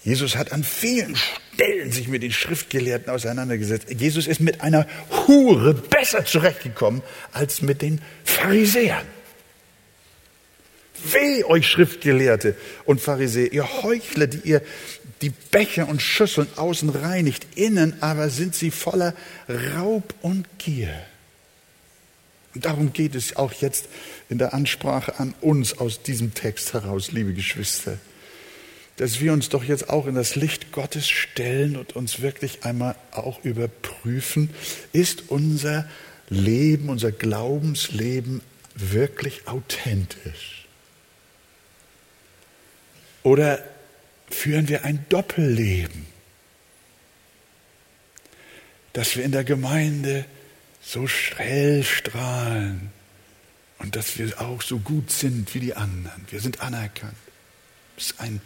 [0.04, 3.88] Jesus hat an vielen Stellen sich mit den Schriftgelehrten auseinandergesetzt.
[3.90, 4.86] Jesus ist mit einer
[5.26, 7.02] Hure besser zurechtgekommen
[7.32, 9.06] als mit den Pharisäern.
[11.04, 14.62] Weh euch Schriftgelehrte und Pharisäer, ihr Heuchler, die ihr
[15.20, 19.14] die Becher und Schüsseln außen reinigt, innen aber sind sie voller
[19.48, 20.94] Raub und Gier.
[22.54, 23.88] Und darum geht es auch jetzt
[24.28, 27.98] in der Ansprache an uns aus diesem Text heraus, liebe Geschwister
[28.96, 32.94] dass wir uns doch jetzt auch in das Licht Gottes stellen und uns wirklich einmal
[33.10, 34.50] auch überprüfen,
[34.92, 35.88] ist unser
[36.28, 38.42] Leben, unser Glaubensleben
[38.74, 40.66] wirklich authentisch?
[43.22, 43.62] Oder
[44.30, 46.06] führen wir ein Doppelleben,
[48.92, 50.26] dass wir in der Gemeinde
[50.82, 52.90] so schräll strahlen
[53.78, 56.24] und dass wir auch so gut sind wie die anderen.
[56.30, 57.14] Wir sind anerkannt.
[57.96, 58.40] Das ist ein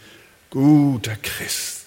[0.51, 1.83] guter Christ.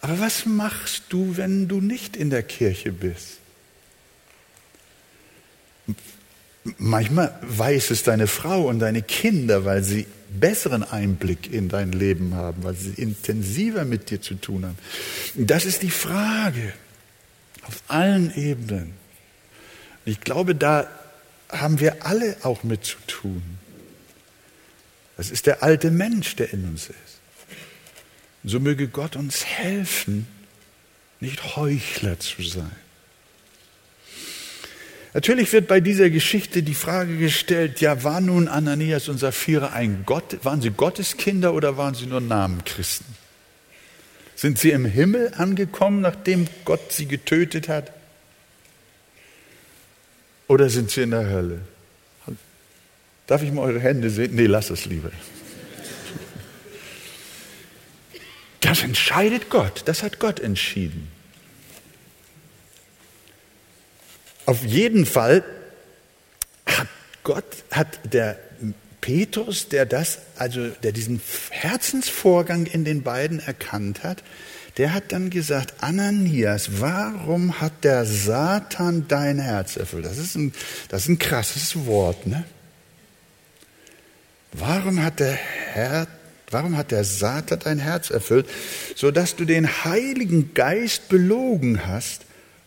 [0.00, 3.38] Aber was machst du, wenn du nicht in der Kirche bist?
[6.78, 12.34] Manchmal weiß es deine Frau und deine Kinder, weil sie besseren Einblick in dein Leben
[12.34, 14.78] haben, weil sie intensiver mit dir zu tun haben.
[15.34, 16.72] Das ist die Frage
[17.66, 18.94] auf allen Ebenen.
[20.04, 20.88] Ich glaube, da
[21.50, 23.42] haben wir alle auch mit zu tun.
[25.16, 27.20] Das ist der alte Mensch, der in uns ist.
[28.42, 30.26] Und so möge Gott uns helfen,
[31.20, 32.70] nicht Heuchler zu sein.
[35.14, 40.02] Natürlich wird bei dieser Geschichte die Frage gestellt, ja, war nun Ananias und Sapphira ein
[40.04, 43.25] Gott, waren sie Gotteskinder oder waren sie nur Namenchristen?
[44.36, 47.92] Sind sie im Himmel angekommen, nachdem Gott sie getötet hat?
[50.46, 51.60] Oder sind sie in der Hölle?
[53.26, 54.36] Darf ich mal eure Hände sehen?
[54.36, 55.10] Nee, lass es lieber.
[58.60, 59.82] Das entscheidet Gott.
[59.86, 61.10] Das hat Gott entschieden.
[64.44, 65.44] Auf jeden Fall
[66.66, 66.88] hat
[67.24, 68.38] Gott, hat der
[69.06, 74.24] Petrus, der das, also der diesen Herzensvorgang in den beiden erkannt hat,
[74.78, 80.06] der hat dann gesagt, Ananias, warum hat der Satan dein Herz erfüllt?
[80.06, 80.52] Das ist ein,
[80.88, 82.44] das ist ein krasses Wort, ne?
[84.52, 86.08] Warum hat der Herr,
[86.50, 88.48] warum hat der Satan dein Herz erfüllt,
[88.96, 92.22] so dass du den Heiligen Geist belogen hast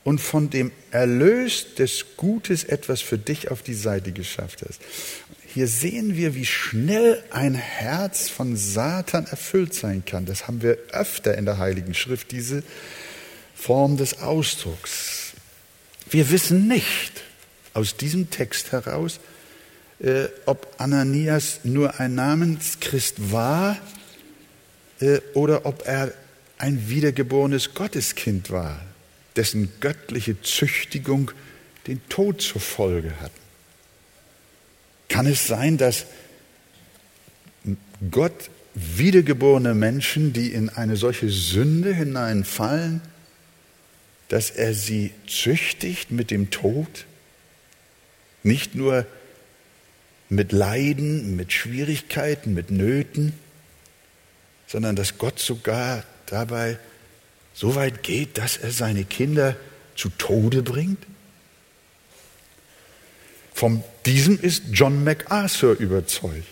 [0.05, 4.79] und von dem Erlös des Gutes etwas für dich auf die Seite geschafft hast?
[5.51, 10.25] Hier sehen wir, wie schnell ein Herz von Satan erfüllt sein kann.
[10.27, 12.61] Das haben wir öfter in der Heiligen Schrift, diese
[13.55, 15.33] Form des Ausdrucks.
[16.11, 17.23] Wir wissen nicht
[17.73, 19.19] aus diesem Text heraus,
[19.99, 23.75] äh, ob Ananias nur ein Namenschrist war
[24.99, 26.13] äh, oder ob er
[26.59, 28.79] ein wiedergeborenes Gotteskind war,
[29.35, 31.31] dessen göttliche Züchtigung
[31.87, 33.31] den Tod zur Folge hat.
[35.09, 36.05] Kann es sein, dass
[38.09, 43.01] Gott wiedergeborene Menschen, die in eine solche Sünde hineinfallen,
[44.29, 47.05] dass er sie züchtigt mit dem Tod,
[48.43, 49.05] nicht nur
[50.29, 53.33] mit Leiden, mit Schwierigkeiten, mit Nöten,
[54.67, 56.77] sondern dass Gott sogar dabei
[57.53, 59.57] so weit geht, dass er seine Kinder
[59.95, 60.99] zu Tode bringt?
[63.59, 66.47] Von diesem ist John MacArthur überzeugt.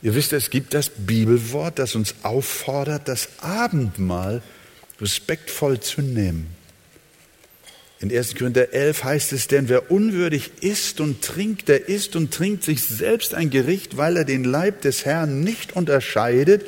[0.00, 4.42] Ihr wisst, es gibt das Bibelwort, das uns auffordert, das Abendmahl
[5.00, 6.54] respektvoll zu nehmen.
[7.98, 8.36] In 1.
[8.36, 12.84] Korinther 11 heißt es, denn wer unwürdig isst und trinkt, der isst und trinkt sich
[12.84, 16.64] selbst ein Gericht, weil er den Leib des Herrn nicht unterscheidet.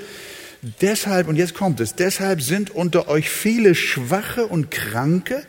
[0.81, 5.47] Deshalb, und jetzt kommt es, deshalb sind unter euch viele Schwache und Kranke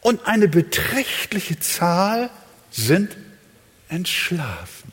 [0.00, 2.30] und eine beträchtliche Zahl
[2.70, 3.16] sind
[3.88, 4.92] entschlafen.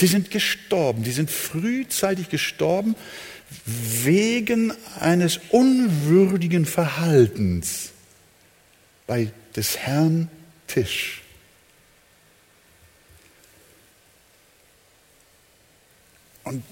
[0.00, 2.96] Die sind gestorben, die sind frühzeitig gestorben
[3.64, 7.90] wegen eines unwürdigen Verhaltens
[9.06, 10.28] bei des Herrn
[10.66, 11.22] Tisch.
[16.44, 16.64] Und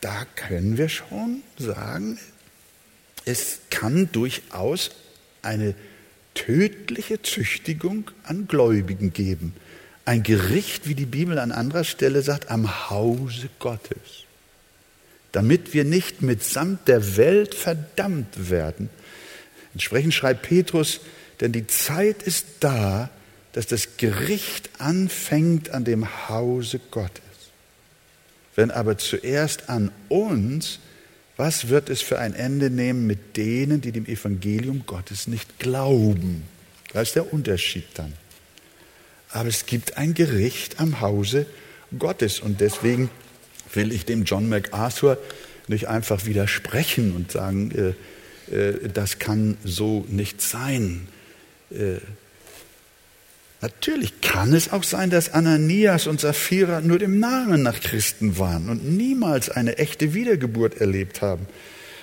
[0.00, 2.18] da können wir schon sagen,
[3.26, 4.90] es kann durchaus
[5.42, 5.74] eine
[6.34, 9.54] tödliche Züchtigung an Gläubigen geben.
[10.04, 14.24] Ein Gericht, wie die Bibel an anderer Stelle sagt, am Hause Gottes
[15.32, 18.90] damit wir nicht mitsamt der Welt verdammt werden.
[19.74, 21.00] Entsprechend schreibt Petrus,
[21.40, 23.10] denn die Zeit ist da,
[23.52, 27.22] dass das Gericht anfängt an dem Hause Gottes.
[28.56, 30.80] Wenn aber zuerst an uns,
[31.40, 36.42] was wird es für ein Ende nehmen mit denen, die dem Evangelium Gottes nicht glauben?
[36.92, 38.12] Da ist der Unterschied dann.
[39.30, 41.46] Aber es gibt ein Gericht am Hause
[41.98, 43.08] Gottes und deswegen
[43.72, 45.16] will ich dem John MacArthur
[45.66, 47.94] nicht einfach widersprechen und sagen,
[48.50, 51.08] äh, äh, das kann so nicht sein.
[51.70, 52.00] Äh,
[53.60, 58.68] natürlich kann es auch sein, dass Ananias und Sapphira nur dem Namen nach Christen waren
[58.68, 61.46] und niemals eine echte Wiedergeburt erlebt haben,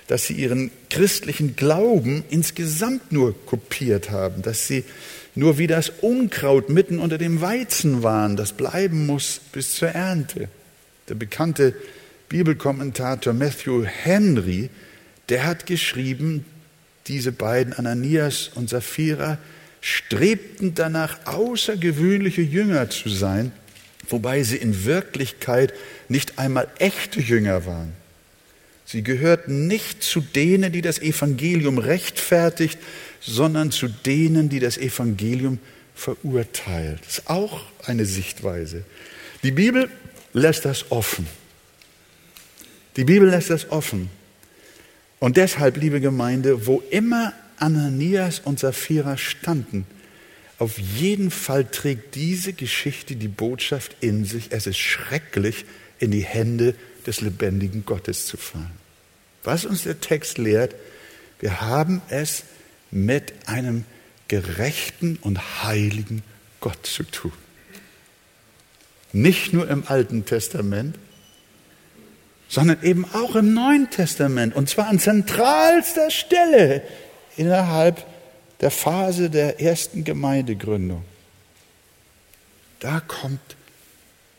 [0.08, 4.84] dass sie ihren christlichen Glauben insgesamt nur kopiert haben, dass sie
[5.36, 10.50] nur wie das Unkraut mitten unter dem Weizen waren, das bleiben muss bis zur Ernte.
[11.10, 11.76] Der bekannte
[12.30, 14.70] Bibelkommentator Matthew Henry,
[15.30, 16.46] der hat geschrieben,
[17.08, 19.38] diese beiden, Ananias und Sapphira,
[19.88, 23.54] strebten danach, außergewöhnliche Jünger zu sein,
[24.10, 25.74] wobei sie in Wirklichkeit
[26.10, 27.94] nicht einmal echte Jünger waren.
[28.86, 32.78] Sie gehörten nicht zu denen, die das Evangelium rechtfertigt,
[33.22, 35.60] sondern zu denen, die das Evangelium
[35.96, 37.00] verurteilt.
[37.06, 38.84] Das ist auch eine Sichtweise.
[39.44, 39.90] Die Bibel
[40.34, 41.28] lässt das offen.
[42.98, 44.10] Die Bibel lässt das offen.
[45.20, 49.86] Und deshalb, liebe Gemeinde, wo immer Ananias und Sapphira standen,
[50.60, 55.66] auf jeden Fall trägt diese Geschichte die Botschaft in sich, es ist schrecklich,
[56.00, 58.72] in die Hände des lebendigen Gottes zu fallen.
[59.44, 60.76] Was uns der Text lehrt,
[61.40, 62.44] wir haben es
[62.92, 63.86] mit einem
[64.28, 66.24] gerechten und heiligen
[66.60, 67.32] Gott zu tun.
[69.14, 70.98] Nicht nur im Alten Testament,
[72.50, 74.56] sondern eben auch im Neuen Testament.
[74.56, 76.82] Und zwar an zentralster Stelle
[77.38, 78.06] innerhalb
[78.62, 81.04] der Phase der ersten Gemeindegründung.
[82.80, 83.56] Da kommt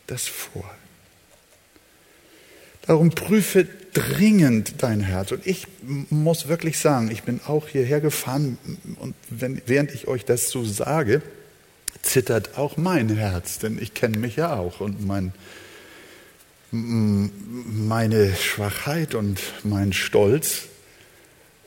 [0.07, 0.68] das vor.
[2.82, 5.32] Darum prüfe dringend dein Herz.
[5.32, 8.59] Und ich muss wirklich sagen, ich bin auch hierher gefahren
[8.99, 11.22] und wenn, während ich euch das so sage,
[12.03, 15.32] zittert auch mein Herz, denn ich kenne mich ja auch und mein,
[16.70, 20.62] meine Schwachheit und mein Stolz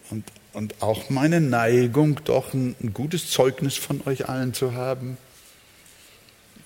[0.10, 5.18] und, und auch meine Neigung, doch ein, ein gutes Zeugnis von euch allen zu haben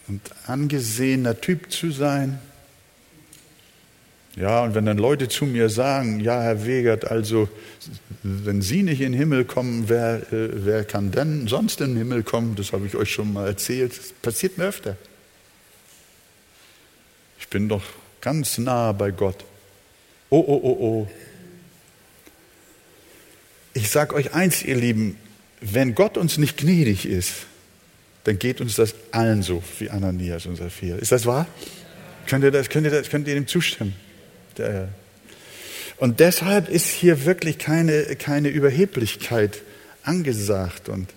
[0.07, 2.39] und angesehener Typ zu sein.
[4.35, 7.47] Ja, und wenn dann Leute zu mir sagen, ja, Herr Wegert, also
[8.21, 11.97] wenn Sie nicht in den Himmel kommen, wer, äh, wer kann denn sonst in den
[11.97, 12.55] Himmel kommen?
[12.55, 13.97] Das habe ich euch schon mal erzählt.
[13.97, 14.97] Das passiert mir öfter.
[17.39, 17.83] Ich bin doch
[18.19, 19.45] ganz nah bei Gott.
[20.29, 21.07] Oh, oh, oh, oh.
[23.77, 25.17] Ich sage euch eins, ihr Lieben,
[25.59, 27.33] wenn Gott uns nicht gnädig ist,
[28.23, 30.97] dann geht uns das allen so wie Ananias und Sapphira.
[30.97, 31.45] Ist das wahr?
[32.25, 33.93] Könnt ihr, das, könnt ihr, das, könnt ihr dem zustimmen?
[35.97, 39.61] Und deshalb ist hier wirklich keine, keine Überheblichkeit
[40.03, 41.09] angesagt, und,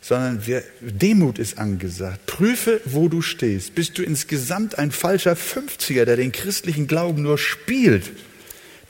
[0.00, 2.24] sondern wir, Demut ist angesagt.
[2.24, 3.74] Prüfe, wo du stehst.
[3.74, 8.10] Bist du insgesamt ein falscher 50er, der den christlichen Glauben nur spielt?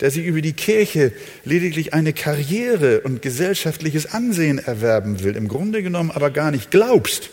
[0.00, 1.12] Der sich über die Kirche
[1.44, 7.30] lediglich eine Karriere und gesellschaftliches Ansehen erwerben will, im Grunde genommen aber gar nicht glaubst?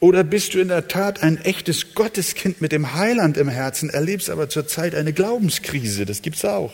[0.00, 4.30] Oder bist du in der Tat ein echtes Gotteskind mit dem Heiland im Herzen, erlebst
[4.30, 6.06] aber zurzeit eine Glaubenskrise?
[6.06, 6.72] Das gibt's auch.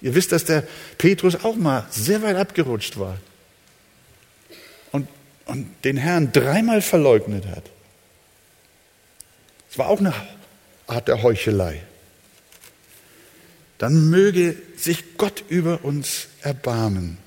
[0.00, 0.62] Ihr wisst, dass der
[0.98, 3.18] Petrus auch mal sehr weit abgerutscht war
[4.92, 5.08] und,
[5.46, 7.64] und den Herrn dreimal verleugnet hat.
[9.70, 10.14] Es war auch eine
[10.86, 11.82] Art der Heuchelei.
[13.78, 17.18] Dann möge sich Gott über uns erbarmen,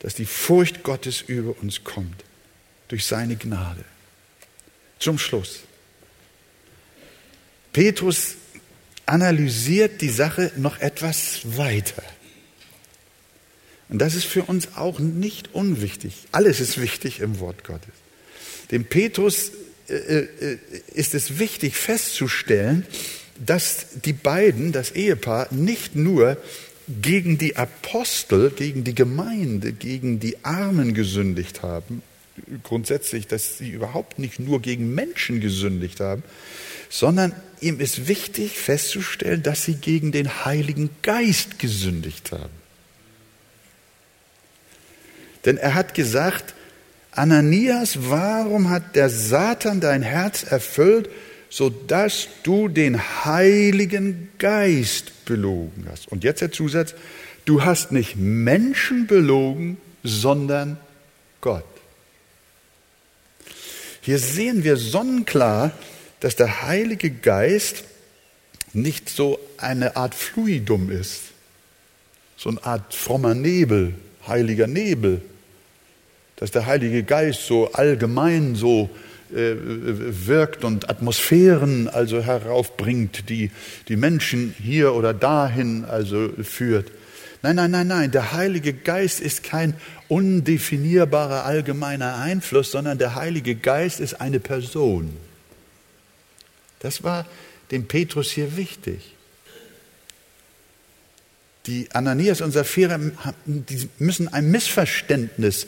[0.00, 2.24] dass die Furcht Gottes über uns kommt
[2.88, 3.84] durch seine Gnade.
[4.98, 5.60] Zum Schluss.
[7.72, 8.36] Petrus
[9.04, 12.02] analysiert die Sache noch etwas weiter.
[13.88, 16.14] Und das ist für uns auch nicht unwichtig.
[16.32, 17.92] Alles ist wichtig im Wort Gottes.
[18.70, 19.52] Dem Petrus
[19.88, 20.58] äh, äh,
[20.94, 22.84] ist es wichtig festzustellen,
[23.44, 26.36] dass die beiden, das Ehepaar, nicht nur
[26.88, 32.02] gegen die Apostel, gegen die Gemeinde, gegen die Armen gesündigt haben,
[32.62, 36.22] grundsätzlich, dass sie überhaupt nicht nur gegen Menschen gesündigt haben,
[36.88, 42.52] sondern ihm ist wichtig festzustellen, dass sie gegen den Heiligen Geist gesündigt haben.
[45.44, 46.54] Denn er hat gesagt,
[47.12, 51.08] Ananias, warum hat der Satan dein Herz erfüllt,
[51.48, 56.08] sodass du den Heiligen Geist belogen hast?
[56.08, 56.94] Und jetzt der Zusatz,
[57.44, 60.78] du hast nicht Menschen belogen, sondern
[61.40, 61.64] Gott.
[64.00, 65.72] Hier sehen wir sonnenklar,
[66.20, 67.84] dass der Heilige Geist
[68.72, 71.22] nicht so eine Art Fluidum ist,
[72.36, 73.94] so eine Art frommer Nebel,
[74.26, 75.22] heiliger Nebel,
[76.36, 78.90] dass der Heilige Geist so allgemein so
[79.30, 83.50] wirkt und Atmosphären also heraufbringt, die
[83.88, 86.90] die Menschen hier oder dahin also führt.
[87.42, 89.74] Nein, nein, nein, nein, der Heilige Geist ist kein
[90.08, 95.14] undefinierbarer allgemeiner Einfluss, sondern der Heilige Geist ist eine Person.
[96.80, 97.26] Das war
[97.70, 99.14] dem Petrus hier wichtig.
[101.66, 102.98] Die Ananias und Sapphira
[103.44, 105.66] die müssen ein Missverständnis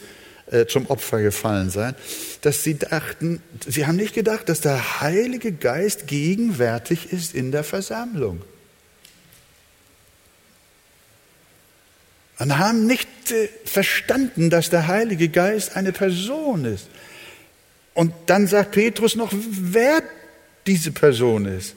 [0.50, 1.94] äh, zum Opfer gefallen sein,
[2.42, 7.64] dass sie dachten, sie haben nicht gedacht, dass der Heilige Geist gegenwärtig ist in der
[7.64, 8.42] Versammlung.
[12.38, 16.88] Und haben nicht äh, verstanden, dass der Heilige Geist eine Person ist.
[17.94, 20.02] Und dann sagt Petrus noch, wer
[20.66, 21.74] diese Person ist.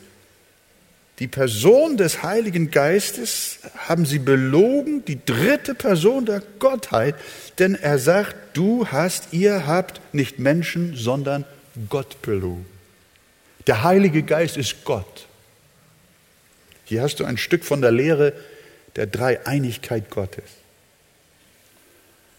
[1.21, 7.13] Die Person des Heiligen Geistes haben sie belogen, die dritte Person der Gottheit,
[7.59, 11.45] denn er sagt, du hast, ihr habt nicht Menschen, sondern
[11.89, 12.65] Gott belogen.
[13.67, 15.27] Der Heilige Geist ist Gott.
[16.85, 18.33] Hier hast du ein Stück von der Lehre
[18.95, 20.49] der Dreieinigkeit Gottes.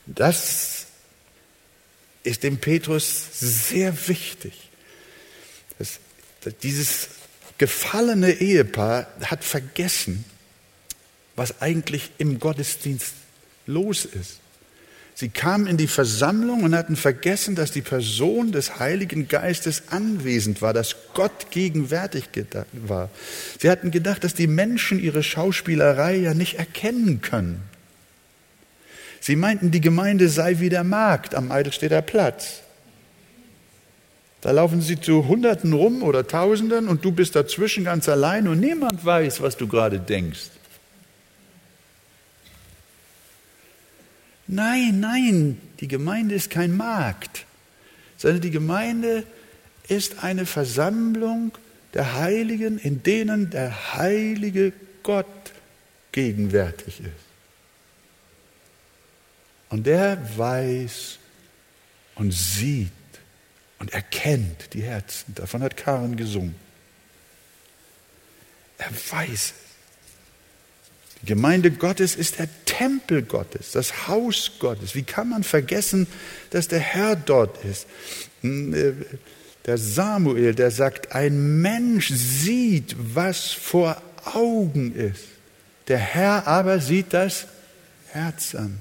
[0.06, 0.86] Das
[2.24, 4.54] ist dem Petrus sehr wichtig.
[5.78, 6.00] Das,
[6.64, 7.21] dieses
[7.62, 10.24] gefallene Ehepaar hat vergessen,
[11.36, 13.14] was eigentlich im Gottesdienst
[13.66, 14.40] los ist.
[15.14, 20.60] Sie kamen in die Versammlung und hatten vergessen, dass die Person des Heiligen Geistes anwesend
[20.60, 22.24] war, dass Gott gegenwärtig
[22.72, 23.10] war.
[23.60, 27.62] Sie hatten gedacht, dass die Menschen ihre Schauspielerei ja nicht erkennen können.
[29.20, 32.61] Sie meinten, die Gemeinde sei wie der Markt am Eidelstädter Platz.
[34.42, 38.58] Da laufen sie zu Hunderten rum oder Tausenden und du bist dazwischen ganz allein und
[38.58, 40.50] niemand weiß, was du gerade denkst.
[44.48, 47.46] Nein, nein, die Gemeinde ist kein Markt,
[48.16, 49.22] sondern die Gemeinde
[49.86, 51.52] ist eine Versammlung
[51.94, 54.72] der Heiligen, in denen der heilige
[55.04, 55.26] Gott
[56.10, 57.10] gegenwärtig ist.
[59.70, 61.18] Und der weiß
[62.16, 62.90] und sieht
[63.82, 65.34] und erkennt die Herzen.
[65.34, 66.54] Davon hat Karen gesungen.
[68.78, 69.54] Er weiß es.
[71.20, 74.94] Die Gemeinde Gottes ist der Tempel Gottes, das Haus Gottes.
[74.94, 76.06] Wie kann man vergessen,
[76.50, 77.88] dass der Herr dort ist?
[78.42, 78.92] Hm, äh,
[79.66, 85.24] der Samuel, der sagt, ein Mensch sieht, was vor Augen ist.
[85.88, 87.46] Der Herr aber sieht das
[88.12, 88.80] Herz an.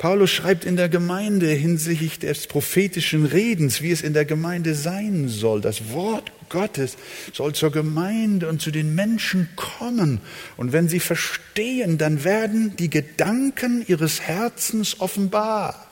[0.00, 5.28] Paulus schreibt in der Gemeinde hinsichtlich des prophetischen Redens, wie es in der Gemeinde sein
[5.28, 5.60] soll.
[5.60, 6.96] Das Wort Gottes
[7.34, 10.22] soll zur Gemeinde und zu den Menschen kommen.
[10.56, 15.86] Und wenn sie verstehen, dann werden die Gedanken ihres Herzens offenbar.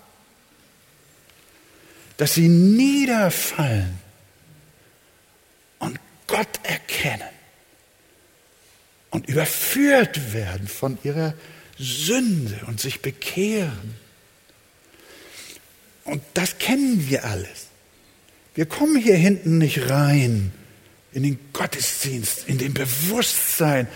[2.16, 3.98] Dass sie niederfallen
[5.80, 7.28] und Gott erkennen
[9.11, 11.34] und überführt werden von ihrer
[11.79, 13.95] Sünde und sich bekehren.
[16.05, 17.68] Und das kennen wir alles.
[18.55, 20.53] Wir kommen hier hinten nicht rein
[21.12, 23.89] in den Gottesdienst, in dem Bewusstsein,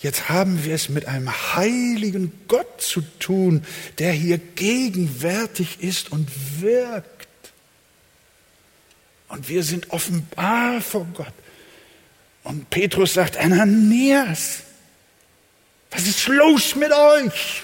[0.00, 3.64] jetzt haben wir es mit einem heiligen Gott zu tun,
[3.98, 6.28] der hier gegenwärtig ist und
[6.60, 7.24] wirkt.
[9.28, 11.32] Und wir sind offenbar vor Gott.
[12.44, 14.63] Und Petrus sagt, Ananias,
[15.94, 17.62] was ist los mit euch?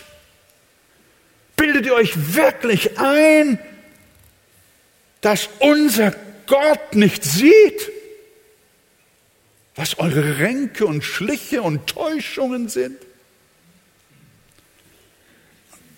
[1.57, 3.59] Bildet ihr euch wirklich ein,
[5.21, 6.15] dass unser
[6.47, 7.91] Gott nicht sieht,
[9.75, 12.97] was eure Ränke und Schliche und Täuschungen sind?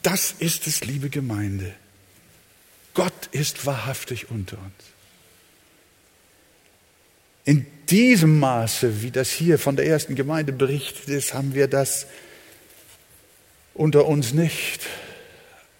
[0.02, 1.74] Das ist es, liebe Gemeinde.
[2.94, 4.92] Gott ist wahrhaftig unter uns.
[7.44, 12.06] In diesem Maße, wie das hier von der ersten Gemeinde berichtet ist, haben wir das
[13.74, 14.86] unter uns nicht.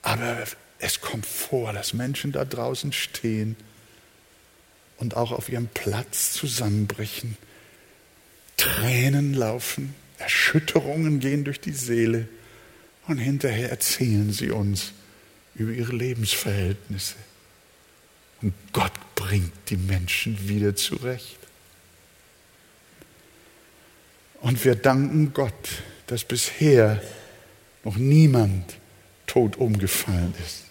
[0.03, 0.45] Aber
[0.79, 3.57] es kommt vor, dass Menschen da draußen stehen
[4.97, 7.37] und auch auf ihrem Platz zusammenbrechen.
[8.57, 12.29] Tränen laufen, Erschütterungen gehen durch die Seele
[13.07, 14.93] und hinterher erzählen sie uns
[15.55, 17.17] über ihre Lebensverhältnisse.
[18.41, 21.42] Und Gott bringt die Menschen wieder zurecht.
[24.43, 27.01] Und wir danken Gott, dass bisher
[27.85, 28.77] noch niemand
[29.27, 30.65] tot umgefallen ist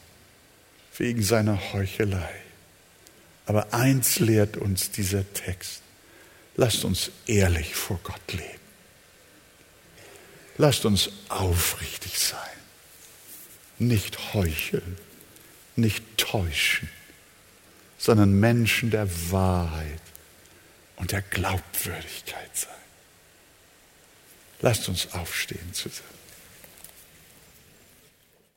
[0.97, 2.29] wegen seiner Heuchelei.
[3.45, 5.81] Aber eins lehrt uns dieser Text.
[6.57, 8.59] Lasst uns ehrlich vor Gott leben.
[10.57, 12.37] Lasst uns aufrichtig sein.
[13.79, 14.97] Nicht heucheln,
[15.77, 16.89] nicht täuschen,
[17.97, 20.01] sondern Menschen der Wahrheit
[20.97, 22.80] und der Glaubwürdigkeit sein.
[24.61, 26.20] Lasst uns aufstehen zusammen.